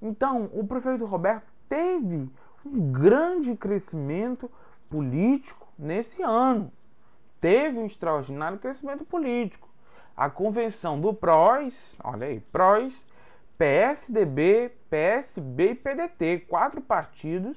Então, 0.00 0.50
o 0.52 0.62
prefeito 0.66 1.06
Roberto 1.06 1.46
teve 1.66 2.30
um 2.66 2.92
grande 2.92 3.56
crescimento 3.56 4.50
político 4.90 5.66
nesse 5.78 6.22
ano. 6.22 6.70
Teve 7.40 7.78
um 7.78 7.86
extraordinário 7.86 8.58
crescimento 8.58 9.06
político. 9.06 9.70
A 10.14 10.28
convenção 10.28 11.00
do 11.00 11.14
PROS, 11.14 11.96
olha 12.04 12.26
aí, 12.26 12.40
PROS, 12.52 13.06
PSDB, 13.56 14.72
PSB 14.90 15.70
e 15.70 15.74
PDT, 15.74 16.44
quatro 16.46 16.82
partidos, 16.82 17.56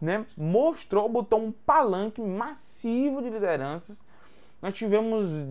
né, 0.00 0.24
mostrou, 0.38 1.06
botou 1.06 1.44
um 1.44 1.52
palanque 1.52 2.22
massivo 2.22 3.20
de 3.20 3.28
lideranças. 3.28 4.00
Nós 4.62 4.72
tivemos 4.72 5.44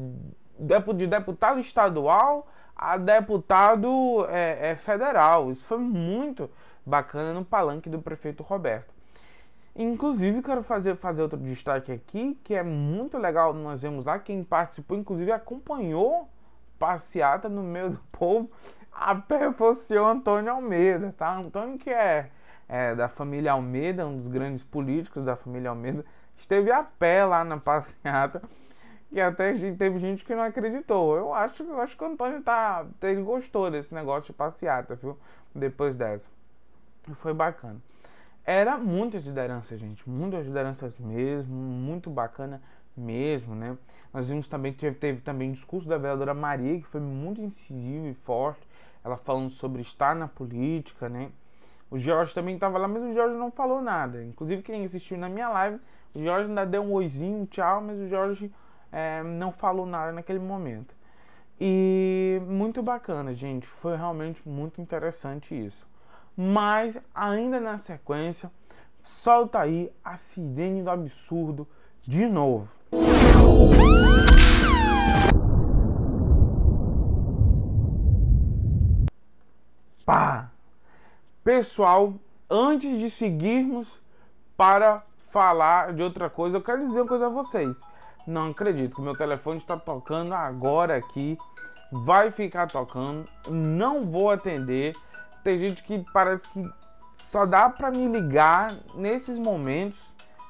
de 0.93 1.07
deputado 1.07 1.59
estadual 1.59 2.47
a 2.75 2.97
deputado 2.97 4.25
é, 4.29 4.71
é, 4.71 4.75
federal. 4.75 5.49
Isso 5.49 5.63
foi 5.63 5.77
muito 5.77 6.49
bacana 6.85 7.33
no 7.33 7.45
palanque 7.45 7.89
do 7.89 8.01
prefeito 8.01 8.43
Roberto. 8.43 8.93
Inclusive, 9.75 10.41
quero 10.41 10.63
fazer, 10.63 10.95
fazer 10.95 11.21
outro 11.21 11.37
destaque 11.37 11.91
aqui, 11.91 12.37
que 12.43 12.53
é 12.53 12.63
muito 12.63 13.17
legal. 13.17 13.53
Nós 13.53 13.81
vemos 13.81 14.05
lá 14.05 14.19
quem 14.19 14.43
participou, 14.43 14.97
inclusive 14.97 15.31
acompanhou 15.31 16.29
passeata 16.79 17.49
no 17.49 17.63
meio 17.63 17.91
do 17.91 17.99
povo. 18.11 18.49
A 18.91 19.13
pé 19.15 19.51
fosse 19.51 19.93
o 19.97 20.05
Antônio 20.05 20.51
Almeida, 20.51 21.13
tá? 21.17 21.35
Antônio, 21.35 21.77
que 21.77 21.89
é, 21.89 22.29
é 22.69 22.95
da 22.95 23.09
família 23.09 23.51
Almeida, 23.51 24.07
um 24.07 24.15
dos 24.15 24.27
grandes 24.27 24.63
políticos 24.63 25.25
da 25.25 25.35
família 25.35 25.69
Almeida, 25.69 26.05
esteve 26.37 26.71
a 26.71 26.81
pé 26.81 27.25
lá 27.25 27.43
na 27.43 27.57
passeata 27.57 28.41
e 29.11 29.21
até 29.21 29.53
teve 29.53 29.99
gente 29.99 30.25
que 30.25 30.35
não 30.35 30.43
acreditou. 30.43 31.15
Eu 31.15 31.33
acho, 31.33 31.63
eu 31.63 31.79
acho 31.81 31.95
que 31.95 32.03
o 32.03 32.07
Antônio 32.07 32.41
tá, 32.41 32.85
ele 33.01 33.21
gostou 33.21 33.71
desse 33.71 33.93
negócio 33.93 34.31
de 34.31 34.33
passeata, 34.33 34.95
viu? 34.95 35.17
Depois 35.53 35.95
dessa. 35.95 36.29
Foi 37.13 37.33
bacana. 37.33 37.79
Era 38.43 38.77
muitas 38.77 39.25
lideranças, 39.25 39.79
gente. 39.79 40.07
Muitas 40.09 40.45
lideranças 40.45 40.99
mesmo. 40.99 41.55
Muito 41.55 42.09
bacana 42.09 42.61
mesmo, 42.95 43.55
né? 43.55 43.77
Nós 44.13 44.29
vimos 44.29 44.47
também 44.47 44.73
teve, 44.73 44.95
teve 44.95 45.21
também 45.21 45.49
o 45.49 45.53
discurso 45.53 45.87
da 45.87 45.97
vereadora 45.97 46.33
Maria, 46.33 46.79
que 46.79 46.87
foi 46.87 47.01
muito 47.01 47.41
incisivo 47.41 48.07
e 48.07 48.13
forte. 48.13 48.67
Ela 49.03 49.17
falando 49.17 49.49
sobre 49.49 49.81
estar 49.81 50.15
na 50.15 50.27
política, 50.27 51.07
né? 51.09 51.31
O 51.89 51.97
Jorge 51.97 52.33
também 52.33 52.55
estava 52.55 52.77
lá, 52.77 52.87
mas 52.87 53.03
o 53.03 53.13
Jorge 53.13 53.35
não 53.35 53.51
falou 53.51 53.81
nada. 53.81 54.23
Inclusive, 54.23 54.61
quem 54.63 54.85
assistiu 54.85 55.17
na 55.17 55.29
minha 55.29 55.49
live, 55.49 55.79
o 56.13 56.23
Jorge 56.23 56.49
ainda 56.49 56.65
deu 56.65 56.81
um 56.81 56.91
oizinho, 56.93 57.39
um 57.39 57.45
tchau, 57.45 57.81
mas 57.81 57.99
o 57.99 58.07
Jorge 58.07 58.51
é, 58.95 59.21
não 59.21 59.51
falou 59.51 59.85
nada 59.85 60.13
naquele 60.13 60.39
momento. 60.39 60.95
E 61.59 62.41
muito 62.47 62.81
bacana, 62.81 63.33
gente. 63.33 63.67
Foi 63.67 63.97
realmente 63.97 64.47
muito 64.47 64.79
interessante 64.79 65.53
isso. 65.53 65.85
Mas 66.35 66.97
ainda 67.13 67.59
na 67.59 67.77
sequência, 67.77 68.49
solta 69.01 69.59
aí 69.59 69.91
a 70.03 70.15
sirene 70.15 70.81
do 70.81 70.89
absurdo 70.89 71.67
de 72.03 72.25
novo. 72.25 72.69
Pá! 80.05 80.51
Pessoal, 81.43 82.13
antes 82.49 82.97
de 82.97 83.09
seguirmos 83.09 83.89
para 84.55 85.03
falar 85.31 85.91
de 85.91 86.01
outra 86.01 86.29
coisa, 86.29 86.55
eu 86.55 86.61
quero 86.61 86.79
dizer 86.79 87.01
uma 87.01 87.07
coisa 87.07 87.25
a 87.25 87.29
vocês. 87.29 87.77
Não 88.27 88.49
acredito 88.49 88.95
que 88.95 89.01
meu 89.01 89.15
telefone 89.15 89.59
está 89.59 89.77
tocando 89.77 90.33
agora 90.33 90.97
aqui. 90.97 91.37
Vai 91.91 92.31
ficar 92.31 92.67
tocando. 92.67 93.25
Não 93.47 94.09
vou 94.09 94.31
atender. 94.31 94.95
Tem 95.43 95.59
gente 95.59 95.83
que 95.83 96.03
parece 96.11 96.47
que 96.49 96.63
só 97.19 97.45
dá 97.45 97.69
para 97.69 97.91
me 97.91 98.07
ligar 98.07 98.73
nesses 98.95 99.37
momentos. 99.37 99.99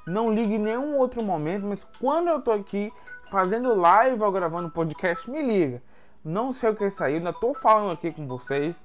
Não 0.08 0.34
ligue 0.34 0.56
em 0.56 0.60
nenhum 0.60 0.98
outro 0.98 1.22
momento, 1.24 1.66
mas 1.66 1.86
quando 2.00 2.30
eu 2.30 2.42
tô 2.42 2.52
aqui 2.52 2.92
fazendo 3.30 3.76
live 3.76 4.22
ou 4.24 4.32
gravando 4.32 4.70
podcast, 4.70 5.30
me 5.30 5.42
liga. 5.42 5.82
Não 6.24 6.54
sei 6.54 6.70
o 6.70 6.76
que 6.76 6.90
saiu, 6.90 7.18
ainda 7.18 7.34
tô 7.34 7.54
falando 7.54 7.92
aqui 7.92 8.14
com 8.14 8.28
vocês. 8.28 8.82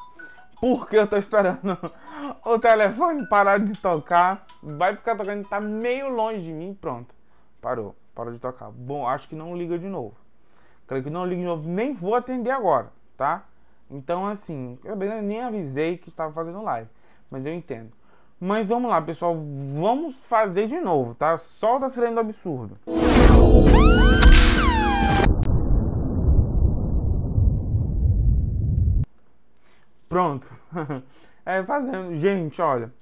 Porque 0.60 0.96
eu 0.96 1.06
tô 1.06 1.16
esperando 1.16 1.78
o 2.44 2.58
telefone 2.58 3.26
parar 3.28 3.58
de 3.60 3.74
tocar. 3.76 4.46
Vai 4.62 4.96
ficar 4.96 5.16
tocando, 5.16 5.48
tá 5.48 5.60
meio 5.60 6.08
longe 6.08 6.42
de 6.42 6.52
mim. 6.52 6.76
Pronto, 6.78 7.14
parou. 7.60 7.94
Para 8.20 8.32
de 8.32 8.38
tocar. 8.38 8.70
Bom, 8.70 9.08
acho 9.08 9.26
que 9.26 9.34
não 9.34 9.56
liga 9.56 9.78
de 9.78 9.88
novo. 9.88 10.14
Creio 10.86 11.02
que 11.02 11.08
não 11.08 11.24
liga 11.24 11.40
de 11.40 11.46
novo. 11.46 11.66
Nem 11.66 11.94
vou 11.94 12.14
atender 12.14 12.50
agora, 12.50 12.92
tá? 13.16 13.46
Então, 13.90 14.26
assim, 14.26 14.78
eu 14.84 14.94
nem 14.94 15.40
avisei 15.40 15.96
que 15.96 16.10
estava 16.10 16.30
fazendo 16.30 16.60
live. 16.60 16.90
Mas 17.30 17.46
eu 17.46 17.54
entendo. 17.54 17.90
Mas 18.38 18.68
vamos 18.68 18.90
lá, 18.90 19.00
pessoal. 19.00 19.34
Vamos 19.34 20.16
fazer 20.26 20.66
de 20.66 20.78
novo, 20.78 21.14
tá? 21.14 21.38
Solta 21.38 21.86
a 21.86 21.88
sirene 21.88 22.12
do 22.12 22.20
absurdo. 22.20 22.76
Pronto. 30.06 30.46
é, 31.46 31.64
fazendo. 31.64 32.18
Gente, 32.18 32.60
olha. 32.60 32.92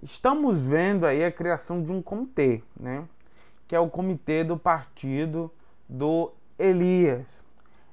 Estamos 0.00 0.56
vendo 0.58 1.06
aí 1.06 1.24
a 1.24 1.32
criação 1.32 1.82
de 1.82 1.90
um 1.90 2.00
comitê, 2.00 2.62
né? 2.78 3.08
Que 3.66 3.74
é 3.74 3.80
o 3.80 3.88
comitê 3.88 4.44
do 4.44 4.56
partido 4.56 5.50
do 5.88 6.32
Elias. 6.58 7.42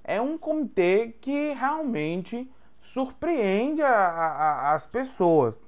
É 0.03 0.19
um 0.19 0.37
comitê 0.37 1.15
que 1.21 1.53
realmente 1.53 2.49
surpreende 2.79 3.81
a, 3.81 3.89
a, 3.89 4.73
as 4.73 4.85
pessoas. 4.85 5.61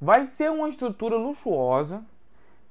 Vai 0.00 0.26
ser 0.26 0.50
uma 0.50 0.68
estrutura 0.68 1.16
luxuosa, 1.16 2.04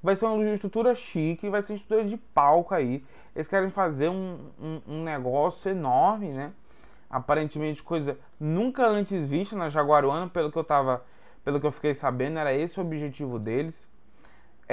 vai 0.03 0.15
ser 0.15 0.25
uma 0.25 0.43
estrutura 0.53 0.93
chique, 0.93 1.49
vai 1.49 1.61
ser 1.61 1.73
uma 1.73 1.77
estrutura 1.77 2.05
de 2.05 2.17
palco 2.17 2.73
aí. 2.73 3.03
Eles 3.35 3.47
querem 3.47 3.69
fazer 3.69 4.09
um, 4.09 4.39
um, 4.59 4.81
um 4.87 5.03
negócio 5.03 5.71
enorme, 5.71 6.29
né? 6.29 6.51
Aparentemente 7.09 7.83
coisa 7.83 8.17
nunca 8.39 8.85
antes 8.85 9.23
vista 9.23 9.55
na 9.55 9.69
Jaguaruana, 9.69 10.29
pelo 10.29 10.51
que 10.51 10.57
eu 10.57 10.63
tava, 10.63 11.03
pelo 11.43 11.59
que 11.59 11.65
eu 11.65 11.71
fiquei 11.71 11.93
sabendo, 11.95 12.39
era 12.39 12.53
esse 12.53 12.79
o 12.79 12.83
objetivo 12.83 13.39
deles. 13.39 13.87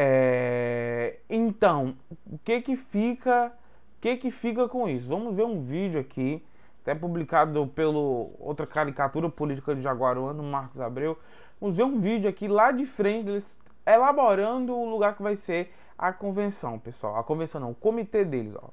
É, 0.01 1.19
então, 1.29 1.97
o 2.25 2.39
que 2.39 2.61
que 2.63 2.77
fica, 2.77 3.53
o 3.97 4.01
que 4.01 4.17
que 4.17 4.31
fica 4.31 4.69
com 4.69 4.89
isso? 4.89 5.09
Vamos 5.09 5.35
ver 5.35 5.43
um 5.43 5.61
vídeo 5.61 5.99
aqui, 5.99 6.41
até 6.83 6.95
publicado 6.95 7.67
pelo 7.67 8.31
outra 8.39 8.65
caricatura 8.65 9.29
política 9.29 9.75
de 9.75 9.83
Jaguaruana, 9.83 10.41
Marcos 10.41 10.81
Abreu. 10.81 11.19
Vamos 11.61 11.77
ver 11.77 11.83
um 11.83 11.99
vídeo 11.99 12.31
aqui 12.31 12.47
lá 12.47 12.71
de 12.71 12.87
frente 12.87 13.25
deles 13.25 13.59
elaborando 13.85 14.73
o 14.73 14.89
lugar 14.89 15.17
que 15.17 15.23
vai 15.23 15.35
ser 15.35 15.75
a 15.99 16.13
convenção, 16.13 16.79
pessoal. 16.79 17.17
A 17.17 17.25
convenção 17.25 17.61
não, 17.61 17.73
o 17.73 17.75
comitê 17.75 18.25
deles, 18.25 18.55
ó. 18.55 18.69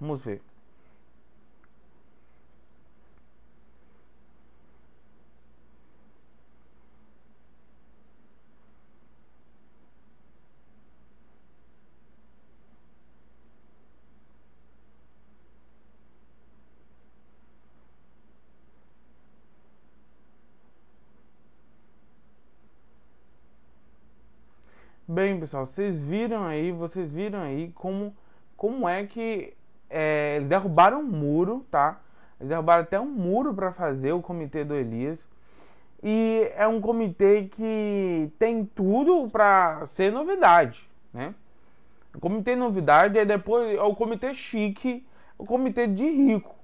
Vamos 0.00 0.24
ver. 0.24 0.40
Bem, 25.18 25.40
pessoal, 25.40 25.66
vocês 25.66 26.00
viram 26.00 26.44
aí, 26.44 26.70
vocês 26.70 27.12
viram 27.12 27.40
aí 27.40 27.72
como, 27.74 28.14
como 28.56 28.88
é 28.88 29.04
que 29.04 29.52
é, 29.90 30.36
eles 30.36 30.48
derrubaram 30.48 31.00
um 31.00 31.02
muro, 31.02 31.66
tá? 31.72 32.00
Eles 32.38 32.50
derrubaram 32.50 32.84
até 32.84 33.00
um 33.00 33.10
muro 33.10 33.52
para 33.52 33.72
fazer 33.72 34.12
o 34.12 34.22
comitê 34.22 34.62
do 34.62 34.76
Elias. 34.76 35.26
E 36.04 36.48
é 36.54 36.68
um 36.68 36.80
comitê 36.80 37.48
que 37.50 38.32
tem 38.38 38.64
tudo 38.64 39.28
para 39.28 39.84
ser 39.86 40.12
novidade, 40.12 40.88
né? 41.12 41.34
O 42.14 42.20
comitê 42.20 42.54
novidade 42.54 43.18
é 43.18 43.24
depois 43.24 43.76
é 43.76 43.82
o 43.82 43.96
comitê 43.96 44.32
chique, 44.36 45.04
o 45.36 45.44
comitê 45.44 45.88
de 45.88 46.08
rico. 46.08 46.54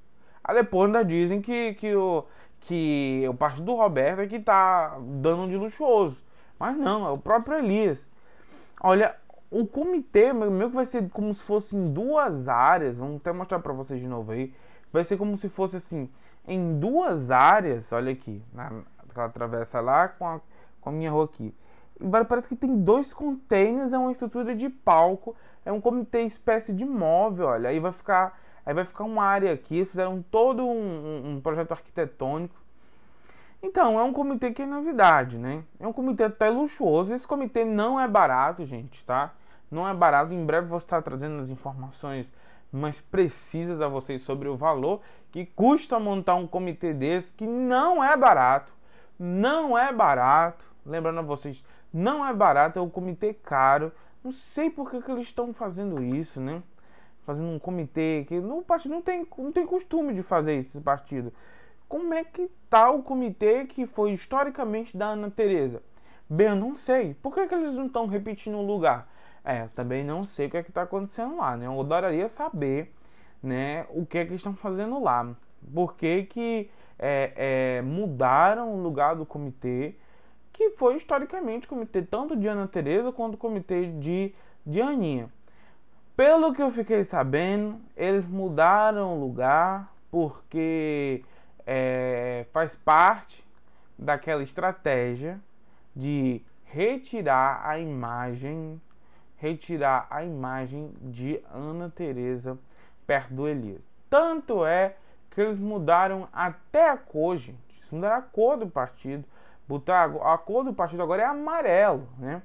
Aí 0.44 0.54
depois 0.54 0.86
ainda 0.86 1.04
dizem 1.04 1.42
que, 1.42 1.74
que, 1.74 1.92
o, 1.96 2.24
que 2.60 3.24
o 3.28 3.34
partido 3.34 3.64
do 3.64 3.74
Roberto 3.74 4.20
é 4.20 4.28
que 4.28 4.38
tá 4.38 4.96
dando 5.00 5.50
de 5.50 5.56
luxuoso. 5.56 6.22
Mas 6.56 6.76
não, 6.76 7.04
é 7.04 7.10
o 7.10 7.18
próprio 7.18 7.58
Elias. 7.58 8.13
Olha, 8.86 9.16
o 9.50 9.66
comitê 9.66 10.30
meio 10.34 10.68
que 10.68 10.76
vai 10.76 10.84
ser 10.84 11.08
como 11.08 11.32
se 11.32 11.42
fosse 11.42 11.74
em 11.74 11.90
duas 11.90 12.50
áreas. 12.50 12.98
Vamos 12.98 13.16
até 13.16 13.32
mostrar 13.32 13.58
para 13.60 13.72
vocês 13.72 13.98
de 13.98 14.06
novo 14.06 14.32
aí. 14.32 14.52
Vai 14.92 15.02
ser 15.02 15.16
como 15.16 15.38
se 15.38 15.48
fosse 15.48 15.78
assim, 15.78 16.10
em 16.46 16.78
duas 16.78 17.30
áreas. 17.30 17.90
Olha 17.94 18.12
aqui, 18.12 18.42
na, 18.52 18.70
aquela 19.08 19.30
travessa 19.30 19.80
lá 19.80 20.08
com 20.08 20.28
a, 20.28 20.38
com 20.82 20.90
a 20.90 20.92
minha 20.92 21.10
rua 21.10 21.24
aqui. 21.24 21.54
Parece 22.28 22.46
que 22.46 22.54
tem 22.54 22.76
dois 22.76 23.14
containers, 23.14 23.94
é 23.94 23.96
uma 23.98 24.12
estrutura 24.12 24.54
de 24.54 24.68
palco, 24.68 25.34
é 25.64 25.72
um 25.72 25.80
comitê 25.80 26.20
espécie 26.20 26.74
de 26.74 26.84
móvel, 26.84 27.46
olha. 27.46 27.70
Aí 27.70 27.80
vai 27.80 27.92
ficar, 27.92 28.38
aí 28.66 28.74
vai 28.74 28.84
ficar 28.84 29.04
uma 29.04 29.24
área 29.24 29.50
aqui, 29.50 29.82
fizeram 29.86 30.22
todo 30.30 30.62
um, 30.62 31.36
um 31.36 31.40
projeto 31.40 31.72
arquitetônico 31.72 32.63
então, 33.64 33.98
é 33.98 34.02
um 34.02 34.12
comitê 34.12 34.52
que 34.52 34.60
é 34.60 34.66
novidade, 34.66 35.38
né? 35.38 35.64
É 35.80 35.88
um 35.88 35.92
comitê 35.92 36.24
até 36.24 36.50
luxuoso. 36.50 37.14
Esse 37.14 37.26
comitê 37.26 37.64
não 37.64 37.98
é 37.98 38.06
barato, 38.06 38.62
gente, 38.66 39.02
tá? 39.06 39.32
Não 39.70 39.88
é 39.88 39.94
barato. 39.94 40.34
Em 40.34 40.44
breve 40.44 40.66
vou 40.66 40.76
estar 40.76 41.00
trazendo 41.00 41.40
as 41.40 41.48
informações 41.48 42.30
mais 42.70 43.00
precisas 43.00 43.80
a 43.80 43.88
vocês 43.88 44.20
sobre 44.20 44.48
o 44.48 44.54
valor 44.54 45.00
que 45.32 45.46
custa 45.46 45.98
montar 45.98 46.34
um 46.34 46.46
comitê 46.46 46.92
desse, 46.92 47.32
que 47.32 47.46
não 47.46 48.04
é 48.04 48.14
barato. 48.18 48.70
Não 49.18 49.78
é 49.78 49.90
barato. 49.90 50.70
Lembrando 50.84 51.20
a 51.20 51.22
vocês, 51.22 51.64
não 51.90 52.26
é 52.26 52.34
barato, 52.34 52.78
é 52.78 52.82
um 52.82 52.90
comitê 52.90 53.32
caro. 53.32 53.90
Não 54.22 54.30
sei 54.30 54.68
por 54.68 54.90
que, 54.90 55.00
que 55.00 55.10
eles 55.10 55.24
estão 55.24 55.54
fazendo 55.54 56.02
isso, 56.02 56.38
né? 56.38 56.62
Fazendo 57.24 57.48
um 57.48 57.58
comitê 57.58 58.26
que 58.28 58.38
partido 58.66 58.92
não 58.92 59.00
tem, 59.00 59.26
não 59.38 59.50
tem 59.50 59.66
costume 59.66 60.12
de 60.12 60.22
fazer 60.22 60.52
esse 60.52 60.78
partido 60.82 61.32
como 61.94 62.12
é 62.12 62.24
que 62.24 62.50
tá 62.68 62.90
o 62.90 63.04
comitê 63.04 63.66
que 63.66 63.86
foi 63.86 64.10
historicamente 64.10 64.96
da 64.96 65.10
Ana 65.10 65.30
Teresa? 65.30 65.80
Bem, 66.28 66.48
eu 66.48 66.56
não 66.56 66.74
sei. 66.74 67.14
Por 67.14 67.32
que, 67.32 67.46
que 67.46 67.54
eles 67.54 67.72
não 67.74 67.86
estão 67.86 68.08
repetindo 68.08 68.56
o 68.58 68.66
lugar? 68.66 69.08
É, 69.44 69.68
também 69.76 70.02
não 70.02 70.24
sei 70.24 70.48
o 70.48 70.50
que 70.50 70.56
é 70.56 70.62
que 70.64 70.70
está 70.72 70.82
acontecendo 70.82 71.36
lá, 71.36 71.56
né? 71.56 71.66
Eu 71.66 71.80
adoraria 71.80 72.28
saber, 72.28 72.92
né, 73.40 73.86
o 73.90 74.04
que 74.04 74.18
é 74.18 74.26
que 74.26 74.34
estão 74.34 74.56
fazendo 74.56 75.00
lá. 75.00 75.36
Por 75.72 75.94
que, 75.94 76.24
que 76.24 76.68
é, 76.98 77.32
é, 77.76 77.82
mudaram 77.82 78.74
o 78.74 78.82
lugar 78.82 79.14
do 79.14 79.24
comitê, 79.24 79.94
que 80.52 80.70
foi 80.70 80.96
historicamente 80.96 81.66
o 81.66 81.68
comitê 81.68 82.02
tanto 82.02 82.34
de 82.34 82.48
Ana 82.48 82.66
Teresa 82.66 83.12
quanto 83.12 83.34
o 83.34 83.38
comitê 83.38 83.86
de, 83.86 84.34
de 84.66 84.80
Aninha. 84.80 85.30
Pelo 86.16 86.52
que 86.52 86.60
eu 86.60 86.72
fiquei 86.72 87.04
sabendo, 87.04 87.80
eles 87.96 88.26
mudaram 88.26 89.16
o 89.16 89.20
lugar 89.20 89.94
porque 90.10 91.24
é, 91.66 92.46
faz 92.52 92.74
parte 92.74 93.44
daquela 93.98 94.42
estratégia 94.42 95.40
de 95.94 96.42
retirar 96.64 97.62
a 97.64 97.78
imagem, 97.78 98.80
retirar 99.36 100.06
a 100.10 100.24
imagem 100.24 100.92
de 101.00 101.40
Ana 101.52 101.88
Teresa 101.88 102.58
perto 103.06 103.32
do 103.34 103.48
Elias. 103.48 103.88
Tanto 104.10 104.64
é 104.64 104.96
que 105.30 105.40
eles 105.40 105.58
mudaram 105.58 106.28
até 106.32 106.90
a 106.90 106.96
cor, 106.96 107.36
gente. 107.36 107.78
Eles 107.78 107.90
mudaram 107.90 108.16
a 108.16 108.22
cor 108.22 108.56
do 108.56 108.68
partido. 108.68 109.24
Botar 109.66 110.04
a 110.04 110.38
cor 110.38 110.64
do 110.64 110.74
partido 110.74 111.02
agora 111.02 111.22
é 111.22 111.26
amarelo, 111.26 112.08
né? 112.18 112.42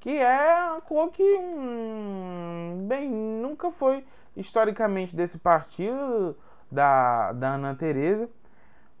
Que 0.00 0.16
é 0.16 0.76
a 0.76 0.80
cor 0.80 1.10
que, 1.10 1.22
hum, 1.22 2.86
bem, 2.88 3.08
nunca 3.08 3.70
foi 3.70 4.04
historicamente 4.36 5.14
desse 5.14 5.38
partido 5.38 6.36
da, 6.70 7.32
da 7.32 7.54
Ana 7.54 7.74
Teresa 7.74 8.28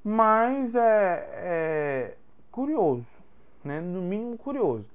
mas 0.08 0.74
é, 0.74 1.28
é 1.34 2.14
curioso, 2.50 3.18
né? 3.62 3.78
no 3.78 4.00
mínimo 4.00 4.38
curioso. 4.38 4.88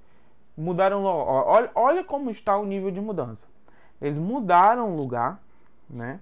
Mudaram, 0.57 1.03
olha, 1.03 1.69
olha 1.75 2.03
como 2.03 2.31
está 2.31 2.57
o 2.57 2.65
nível 2.65 2.89
de 2.89 2.99
mudança. 2.99 3.47
Eles 4.01 4.17
mudaram 4.17 4.91
o 4.91 4.95
lugar, 4.95 5.39
né? 5.87 6.19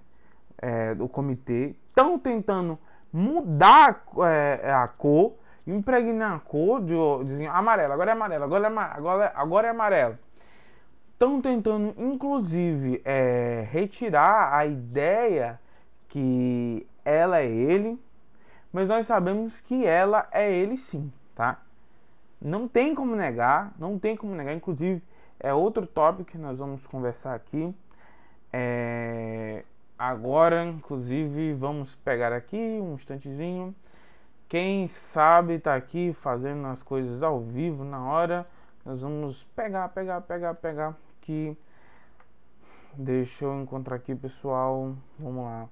É, 0.58 0.94
do 0.94 1.08
comitê, 1.08 1.74
estão 1.88 2.18
tentando 2.18 2.78
mudar 3.10 4.04
é, 4.28 4.70
a 4.70 4.86
cor, 4.86 5.32
impregnar 5.66 6.34
a 6.34 6.38
cor 6.38 6.80
de, 6.82 6.94
de 7.24 7.46
amarelo, 7.46 7.94
agora 7.94 8.10
é 8.10 8.12
amarelo, 8.12 8.44
agora 8.44 8.68
é, 8.68 8.78
agora, 8.78 9.32
agora 9.34 9.66
é 9.66 9.70
amarelo. 9.70 10.18
Estão 11.12 11.40
tentando, 11.40 11.94
inclusive, 11.96 13.00
é, 13.04 13.66
retirar 13.70 14.54
a 14.54 14.66
ideia 14.66 15.58
que 16.08 16.86
ela 17.04 17.40
é 17.40 17.46
ele, 17.46 17.98
mas 18.72 18.88
nós 18.88 19.06
sabemos 19.06 19.60
que 19.60 19.84
ela 19.84 20.26
é 20.32 20.50
ele 20.50 20.76
sim, 20.78 21.12
tá? 21.34 21.60
Não 22.40 22.66
tem 22.66 22.94
como 22.94 23.14
negar, 23.14 23.72
não 23.78 23.98
tem 23.98 24.16
como 24.16 24.34
negar. 24.34 24.54
Inclusive, 24.54 25.02
é 25.38 25.52
outro 25.52 25.86
tópico 25.86 26.32
que 26.32 26.38
nós 26.38 26.58
vamos 26.58 26.86
conversar 26.86 27.34
aqui. 27.34 27.74
É... 28.52 29.64
Agora, 29.98 30.64
inclusive, 30.64 31.52
vamos 31.52 31.94
pegar 31.96 32.32
aqui 32.32 32.56
um 32.56 32.94
instantezinho. 32.94 33.74
Quem 34.48 34.88
sabe 34.88 35.58
tá 35.58 35.74
aqui 35.74 36.12
fazendo 36.14 36.66
as 36.66 36.82
coisas 36.82 37.22
ao 37.22 37.40
vivo 37.40 37.84
na 37.84 38.02
hora. 38.04 38.46
Nós 38.84 39.02
vamos 39.02 39.44
pegar, 39.54 39.88
pegar, 39.90 40.20
pegar, 40.22 40.54
pegar. 40.54 40.96
Que 41.20 41.56
deixa 42.94 43.44
eu 43.44 43.60
encontrar 43.62 43.96
aqui, 43.96 44.14
pessoal. 44.14 44.94
Vamos 45.18 45.44
lá. 45.44 45.68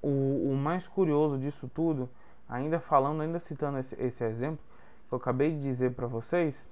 O, 0.00 0.52
o 0.52 0.54
mais 0.54 0.86
curioso 0.86 1.38
disso 1.38 1.68
tudo 1.74 2.08
ainda 2.48 2.80
falando, 2.80 3.22
ainda 3.22 3.38
citando 3.38 3.78
esse, 3.78 3.94
esse 4.00 4.24
exemplo 4.24 4.64
que 5.08 5.14
eu 5.14 5.18
acabei 5.18 5.50
de 5.52 5.60
dizer 5.60 5.92
para 5.92 6.06
vocês, 6.06 6.68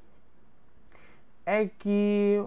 é 1.47 1.67
que 1.67 2.45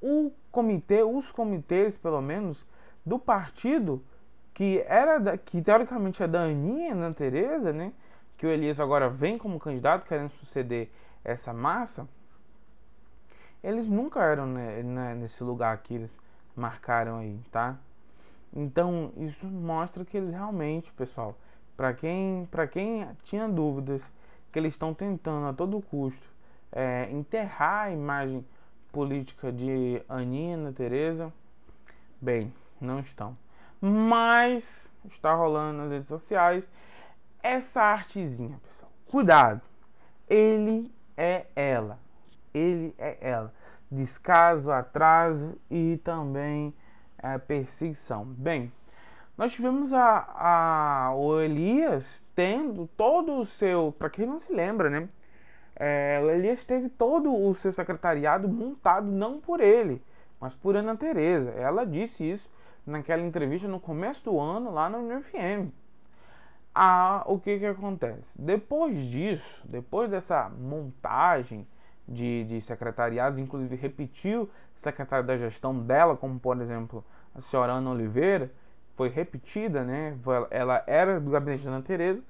o 0.00 0.32
comitê, 0.50 1.02
os 1.02 1.30
comitês, 1.32 1.96
pelo 1.96 2.20
menos, 2.20 2.66
do 3.04 3.18
partido 3.18 4.02
que 4.54 4.84
era 4.86 5.18
da, 5.18 5.36
que 5.36 5.62
teoricamente 5.62 6.22
é 6.22 6.28
da 6.28 6.42
Aninha, 6.42 6.92
Ana 6.92 7.12
Teresa, 7.12 7.72
né? 7.72 7.92
Que 8.36 8.46
o 8.46 8.50
Elias 8.50 8.78
agora 8.80 9.08
vem 9.08 9.38
como 9.38 9.58
candidato 9.58 10.06
querendo 10.06 10.30
suceder 10.30 10.90
essa 11.24 11.52
massa. 11.52 12.06
Eles 13.62 13.86
nunca 13.86 14.22
eram 14.22 14.46
né, 14.46 14.82
né, 14.82 15.14
nesse 15.14 15.42
lugar 15.42 15.76
que 15.78 15.94
eles 15.94 16.20
marcaram 16.54 17.18
aí, 17.18 17.40
tá? 17.50 17.78
Então 18.52 19.12
isso 19.16 19.46
mostra 19.46 20.04
que 20.04 20.16
eles 20.16 20.30
realmente, 20.30 20.92
pessoal, 20.92 21.36
para 21.76 21.94
quem, 21.94 22.48
quem 22.70 23.08
tinha 23.22 23.48
dúvidas 23.48 24.02
que 24.50 24.58
eles 24.58 24.74
estão 24.74 24.92
tentando 24.92 25.46
a 25.46 25.52
todo 25.52 25.80
custo 25.80 26.32
é, 26.72 27.08
enterrar 27.10 27.86
a 27.86 27.90
imagem 27.90 28.44
política 28.90 29.52
de 29.52 30.02
Aninha 30.08 30.56
Ana 30.56 30.72
Teresa, 30.72 31.32
bem, 32.20 32.52
não 32.80 32.98
estão. 32.98 33.36
Mas 33.80 34.90
está 35.10 35.34
rolando 35.34 35.78
nas 35.78 35.92
redes 35.92 36.08
sociais 36.08 36.66
essa 37.42 37.82
artezinha, 37.82 38.58
pessoal. 38.62 38.90
Cuidado. 39.06 39.60
Ele 40.28 40.90
é 41.16 41.46
ela. 41.54 41.98
Ele 42.54 42.94
é 42.96 43.18
ela. 43.20 43.52
Descaso, 43.90 44.70
atraso 44.70 45.58
e 45.70 46.00
também 46.02 46.72
é, 47.18 47.36
perseguição. 47.36 48.24
Bem, 48.24 48.72
nós 49.42 49.52
tivemos 49.54 49.92
a, 49.92 50.24
a, 50.36 51.14
o 51.16 51.40
Elias 51.40 52.22
tendo 52.32 52.88
todo 52.96 53.40
o 53.40 53.44
seu. 53.44 53.92
Para 53.98 54.08
quem 54.08 54.24
não 54.24 54.38
se 54.38 54.52
lembra, 54.52 54.88
né? 54.88 55.08
É, 55.74 56.20
o 56.22 56.30
Elias 56.30 56.64
teve 56.64 56.88
todo 56.88 57.34
o 57.34 57.52
seu 57.52 57.72
secretariado 57.72 58.48
montado 58.48 59.10
não 59.10 59.40
por 59.40 59.58
ele, 59.58 60.00
mas 60.38 60.54
por 60.54 60.76
Ana 60.76 60.94
Tereza. 60.94 61.50
Ela 61.50 61.84
disse 61.84 62.22
isso 62.22 62.48
naquela 62.86 63.20
entrevista 63.20 63.66
no 63.66 63.80
começo 63.80 64.22
do 64.26 64.38
ano 64.38 64.70
lá 64.70 64.88
no 64.88 64.98
UniFM. 64.98 65.72
Ah, 66.72 67.24
o 67.26 67.36
que 67.40 67.58
que 67.58 67.66
acontece? 67.66 68.40
Depois 68.40 68.96
disso, 69.08 69.60
depois 69.64 70.08
dessa 70.08 70.48
montagem 70.50 71.66
de, 72.06 72.44
de 72.44 72.60
secretariados, 72.60 73.40
inclusive 73.40 73.74
repetiu 73.74 74.48
secretário 74.76 75.26
da 75.26 75.36
gestão 75.36 75.76
dela, 75.80 76.16
como 76.16 76.38
por 76.38 76.60
exemplo 76.60 77.04
a 77.34 77.40
senhora 77.40 77.72
Ana 77.72 77.90
Oliveira, 77.90 78.52
foi 79.02 79.08
repetida, 79.08 79.82
né? 79.82 80.16
Ela 80.50 80.84
era 80.86 81.18
do 81.18 81.28
gabinete 81.28 81.64
da 81.64 81.72
Ana 81.72 81.82
Tereza, 81.82 82.22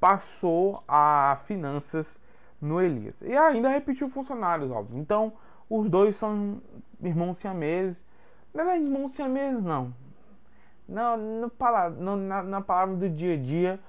passou 0.00 0.82
a 0.88 1.38
finanças 1.44 2.18
no 2.60 2.80
Elias. 2.80 3.22
E 3.22 3.36
ainda 3.36 3.68
repetiu 3.68 4.08
funcionários, 4.08 4.68
óbvio. 4.70 4.98
Então, 4.98 5.34
os 5.70 5.88
dois 5.88 6.16
são 6.16 6.60
irmãos 7.00 7.36
siameses. 7.36 8.04
Não 8.52 8.68
é 8.68 8.76
irmãos 8.76 9.12
siameses, 9.12 9.62
não. 9.62 9.94
Não, 10.88 11.16
no, 11.16 11.52
no, 11.96 12.16
na, 12.16 12.42
na 12.42 12.60
palavra 12.60 12.96
do 12.96 13.08
dia 13.08 13.34
a 13.34 13.36
dia, 13.36 13.80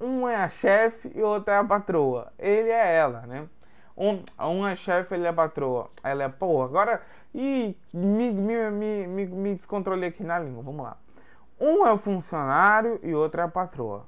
um 0.00 0.28
é 0.28 0.36
a 0.36 0.48
chefe 0.48 1.10
e 1.16 1.20
o 1.20 1.26
outro 1.26 1.52
é 1.52 1.56
a 1.56 1.64
patroa. 1.64 2.32
Ele 2.38 2.68
é 2.68 2.94
ela, 2.94 3.22
né? 3.22 3.48
Um, 3.96 4.22
um 4.38 4.66
é 4.66 4.76
chefe, 4.76 5.14
ele 5.14 5.26
é 5.26 5.32
patroa. 5.32 5.90
Ela 6.04 6.24
é, 6.24 6.28
pô, 6.28 6.62
agora. 6.62 7.02
Ih, 7.34 7.76
me, 7.92 8.30
me, 8.30 8.70
me, 8.70 9.06
me, 9.06 9.26
me 9.26 9.54
descontrolei 9.54 10.10
aqui 10.10 10.22
na 10.22 10.38
língua. 10.38 10.62
Vamos 10.62 10.84
lá. 10.84 10.96
Um 11.64 11.86
é 11.86 11.92
o 11.92 11.96
funcionário 11.96 12.98
e 13.04 13.14
outro 13.14 13.40
é 13.40 13.44
a 13.44 13.48
patroa. 13.48 14.04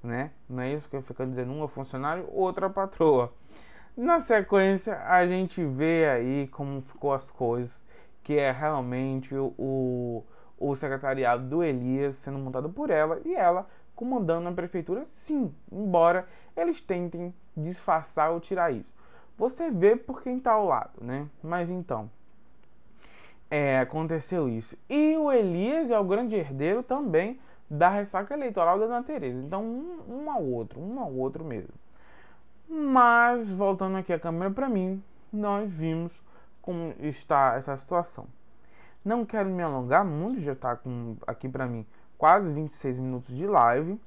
Né? 0.00 0.30
Não 0.48 0.62
é 0.62 0.72
isso 0.72 0.88
que 0.88 0.94
eu 0.94 1.02
fico 1.02 1.26
dizendo. 1.26 1.50
Um 1.50 1.62
é 1.62 1.64
o 1.64 1.68
funcionário, 1.68 2.28
outro 2.30 2.64
é 2.64 2.68
a 2.68 2.70
patroa. 2.70 3.32
Na 3.96 4.20
sequência, 4.20 5.02
a 5.02 5.26
gente 5.26 5.64
vê 5.64 6.08
aí 6.08 6.46
como 6.46 6.80
ficou 6.80 7.12
as 7.12 7.28
coisas, 7.28 7.84
que 8.22 8.38
é 8.38 8.52
realmente 8.52 9.34
o, 9.34 10.22
o 10.56 10.76
secretariado 10.76 11.48
do 11.48 11.64
Elias 11.64 12.14
sendo 12.14 12.38
montado 12.38 12.70
por 12.70 12.90
ela 12.90 13.20
e 13.24 13.34
ela 13.34 13.66
comandando 13.96 14.48
a 14.48 14.52
prefeitura, 14.52 15.04
sim, 15.04 15.52
embora 15.72 16.28
eles 16.56 16.80
tentem 16.80 17.34
disfarçar 17.56 18.30
ou 18.30 18.38
tirar 18.38 18.70
isso. 18.70 18.94
Você 19.36 19.72
vê 19.72 19.96
por 19.96 20.22
quem 20.22 20.38
está 20.38 20.52
ao 20.52 20.66
lado, 20.66 21.02
né? 21.02 21.28
Mas 21.42 21.68
então, 21.68 22.08
é, 23.50 23.78
aconteceu 23.80 24.48
isso. 24.48 24.76
E 24.88 25.16
o 25.16 25.32
Elias 25.32 25.90
é 25.90 25.98
o 25.98 26.04
grande 26.04 26.36
herdeiro 26.36 26.82
também 26.82 27.38
da 27.68 27.88
ressaca 27.88 28.34
eleitoral 28.34 28.78
da 28.78 28.86
Ana 28.86 29.02
Tereza. 29.02 29.38
Então, 29.38 29.64
um, 29.64 30.24
um 30.24 30.30
ao 30.30 30.42
outro, 30.42 30.80
um 30.80 31.00
ao 31.00 31.12
outro 31.12 31.44
mesmo. 31.44 31.74
Mas, 32.68 33.50
voltando 33.52 33.96
aqui 33.96 34.12
a 34.12 34.18
câmera 34.18 34.50
para 34.50 34.68
mim, 34.68 35.02
nós 35.32 35.70
vimos 35.70 36.12
como 36.60 36.94
está 37.00 37.54
essa 37.56 37.76
situação. 37.76 38.26
Não 39.04 39.24
quero 39.24 39.48
me 39.48 39.62
alongar 39.62 40.04
muito, 40.04 40.40
já 40.40 40.52
está 40.52 40.78
aqui 41.26 41.48
para 41.48 41.66
mim 41.66 41.86
quase 42.18 42.50
26 42.52 42.98
minutos 42.98 43.36
de 43.36 43.46
live. 43.46 44.00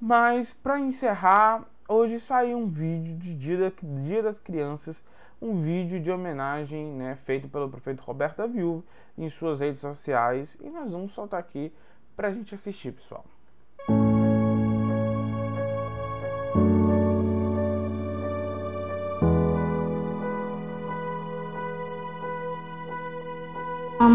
Mas 0.00 0.54
para 0.54 0.80
encerrar, 0.80 1.64
hoje 1.88 2.20
saiu 2.20 2.58
um 2.58 2.68
vídeo 2.68 3.16
de 3.16 3.34
Dia, 3.34 3.58
da, 3.58 3.72
Dia 4.02 4.22
das 4.22 4.38
Crianças, 4.38 5.02
um 5.40 5.54
vídeo 5.54 6.00
de 6.00 6.10
homenagem 6.10 6.86
né, 6.86 7.16
feito 7.16 7.48
pelo 7.48 7.68
prefeito 7.68 8.02
Roberto 8.02 8.46
Viúva 8.48 8.82
em 9.16 9.28
suas 9.28 9.60
redes 9.60 9.80
sociais 9.80 10.56
e 10.60 10.68
nós 10.68 10.92
vamos 10.92 11.12
soltar 11.12 11.40
aqui 11.40 11.72
para 12.16 12.28
a 12.28 12.32
gente 12.32 12.54
assistir, 12.54 12.92
pessoal. 12.92 13.24